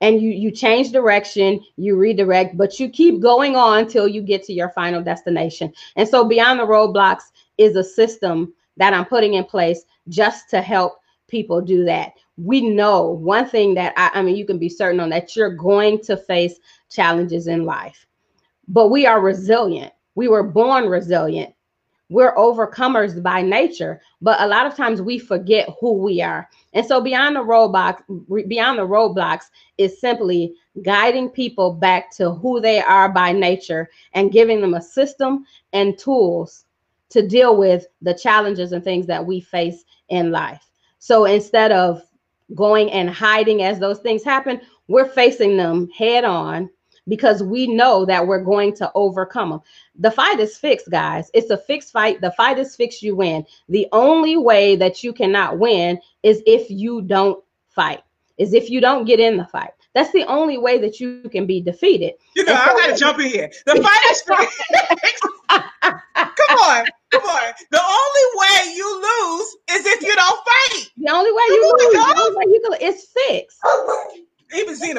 [0.02, 4.44] and you you change direction, you redirect, but you keep going on until you get
[4.44, 5.74] to your final destination.
[5.96, 10.62] And so beyond the roadblocks is a system that I'm putting in place just to
[10.62, 12.14] help people do that.
[12.38, 15.56] We know one thing that I, I mean, you can be certain on that you're
[15.56, 18.06] going to face challenges in life,
[18.68, 19.94] but we are resilient.
[20.16, 21.54] We were born resilient.
[22.10, 26.48] We're overcomers by nature, but a lot of times we forget who we are.
[26.74, 28.04] And so beyond the roadblocks,
[28.48, 29.46] beyond the roadblocks
[29.80, 30.54] is simply
[30.84, 35.98] guiding people back to who they are by nature and giving them a system and
[35.98, 36.66] tools
[37.10, 40.70] to deal with the challenges and things that we face in life.
[41.00, 42.04] So instead of
[42.54, 46.70] going and hiding as those things happen, we're facing them head on
[47.08, 49.62] because we know that we're going to overcome them.
[50.00, 51.30] The fight is fixed, guys.
[51.34, 52.22] It's a fixed fight.
[52.22, 53.46] The fight is fixed, you win.
[53.70, 58.02] The only way that you cannot win is if you don't fight,
[58.38, 59.72] is if you don't get in the fight.
[59.94, 62.16] That's the only way that you can be defeated.
[62.36, 63.50] You know, so, I gotta jump in here.
[63.66, 65.22] The fight is fixed.
[65.50, 67.54] come on, come on.
[67.72, 70.90] The only way you lose is if you don't fight.
[70.98, 73.45] The only way you lose, the only way you can, it's fixed.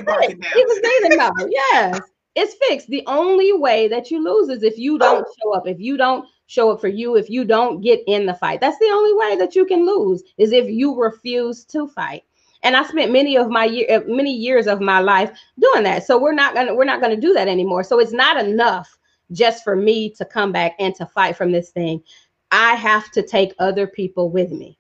[0.07, 0.49] Now.
[0.57, 1.49] Even Zena know.
[1.51, 2.01] Yes,
[2.35, 2.89] it's fixed.
[2.89, 5.67] The only way that you lose is if you don't show up.
[5.67, 8.79] If you don't show up for you, if you don't get in the fight, that's
[8.79, 10.23] the only way that you can lose.
[10.39, 12.23] Is if you refuse to fight.
[12.63, 16.05] And I spent many of my year, uh, many years of my life doing that.
[16.05, 17.85] So we're not gonna, we're not gonna do that anymore.
[17.85, 18.97] So it's not enough
[19.33, 22.03] just for me to come back and to fight from this thing.
[22.51, 24.79] I have to take other people with me.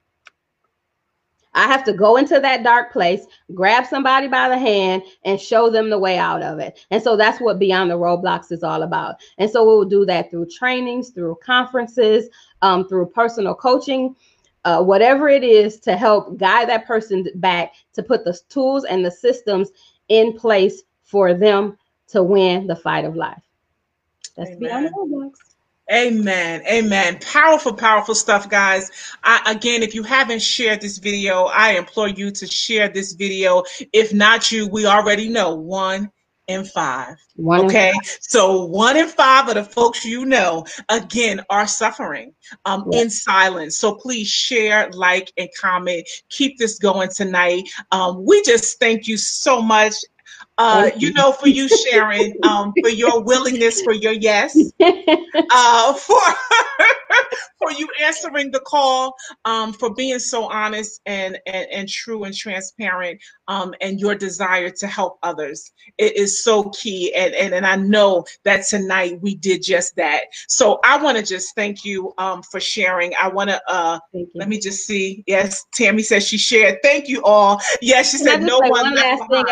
[1.56, 5.70] I have to go into that dark place, grab somebody by the hand, and show
[5.70, 6.86] them the way out of it.
[6.90, 9.16] And so that's what Beyond the Roadblocks is all about.
[9.38, 12.28] And so we'll do that through trainings, through conferences,
[12.60, 14.14] um, through personal coaching,
[14.66, 19.04] uh, whatever it is to help guide that person back to put the tools and
[19.04, 19.70] the systems
[20.08, 21.78] in place for them
[22.08, 23.42] to win the fight of life.
[24.36, 24.60] That's Amen.
[24.60, 25.45] Beyond the Roadblocks.
[25.92, 26.62] Amen.
[26.66, 27.18] Amen.
[27.20, 28.90] Powerful, powerful stuff, guys.
[29.22, 33.62] I, again, if you haven't shared this video, I implore you to share this video.
[33.92, 36.10] If not you, we already know one
[36.48, 37.16] in five.
[37.36, 37.92] One okay.
[37.92, 38.18] Five.
[38.20, 42.34] So one in five of the folks you know, again, are suffering
[42.64, 43.02] um, yeah.
[43.02, 43.78] in silence.
[43.78, 46.08] So please share, like, and comment.
[46.30, 47.68] Keep this going tonight.
[47.92, 49.94] Um, we just thank you so much
[50.58, 54.72] uh, you know, for you, Sharon, um, for your willingness, for your yes,
[55.50, 56.20] uh, for
[57.58, 62.34] for you answering the call, um, for being so honest and, and, and true and
[62.34, 65.72] transparent, um, and your desire to help others.
[65.98, 67.14] It is so key.
[67.14, 70.24] And, and, and I know that tonight we did just that.
[70.48, 73.12] So I want to just thank you um, for sharing.
[73.20, 73.98] I want to, uh,
[74.34, 75.24] let me just see.
[75.26, 76.78] Yes, Tammy says she shared.
[76.82, 77.60] Thank you all.
[77.80, 79.44] Yes, she Can said no one, one last thing,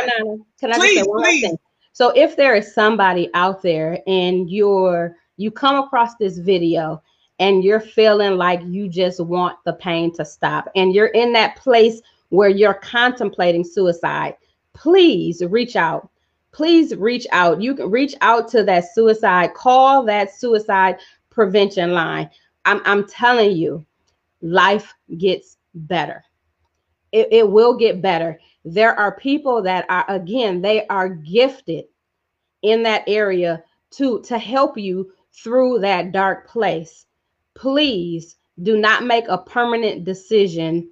[0.60, 1.42] Can I please, just say one please.
[1.42, 1.58] thing?
[1.92, 7.02] So if there is somebody out there and you're you come across this video
[7.38, 11.56] and you're feeling like you just want the pain to stop and you're in that
[11.56, 14.36] place where you're contemplating suicide,
[14.72, 16.10] please reach out.
[16.52, 17.60] Please reach out.
[17.60, 20.98] You can reach out to that suicide, call that suicide
[21.30, 22.30] prevention line.
[22.64, 23.84] I'm, I'm telling you,
[24.40, 26.22] life gets better.
[27.10, 28.38] It, it will get better.
[28.64, 31.86] There are people that are, again, they are gifted
[32.62, 33.62] in that area
[33.92, 37.06] to, to help you through that dark place
[37.54, 40.88] please do not make a permanent decision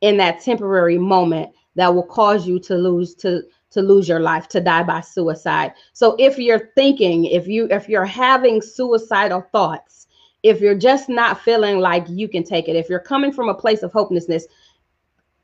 [0.00, 4.48] in that temporary moment that will cause you to lose to to lose your life
[4.48, 5.72] to die by suicide.
[5.92, 10.06] So if you're thinking if you if you're having suicidal thoughts
[10.42, 13.54] if you're just not feeling like you can take it if you're coming from a
[13.54, 14.46] place of hopelessness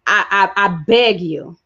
[0.06, 1.58] i i, I beg you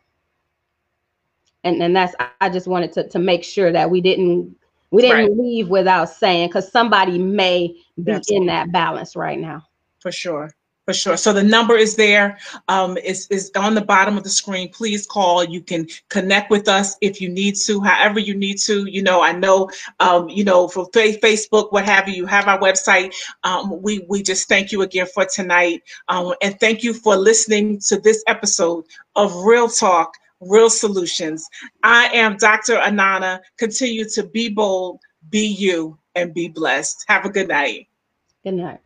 [1.63, 4.57] And and that's I just wanted to to make sure that we didn't
[4.91, 5.37] we didn't right.
[5.37, 8.37] leave without saying because somebody may be Absolutely.
[8.37, 9.67] in that balance right now.
[9.99, 10.51] For sure.
[10.87, 11.17] For sure.
[11.17, 12.37] So the number is there.
[12.69, 14.71] Um, is is on the bottom of the screen.
[14.71, 15.43] Please call.
[15.43, 18.85] You can connect with us if you need to, however you need to.
[18.85, 19.71] You know, I know,
[20.01, 22.15] um, you know, for Facebook, what have you.
[22.15, 23.15] You have our website.
[23.45, 27.79] Um, we we just thank you again for tonight, um, and thank you for listening
[27.87, 28.85] to this episode
[29.17, 31.49] of Real Talk, Real Solutions.
[31.83, 32.75] I am Dr.
[32.75, 33.41] Anana.
[33.57, 37.07] Continue to be bold, be you, and be blessed.
[37.09, 37.89] Have a good night.
[38.43, 38.81] Good night.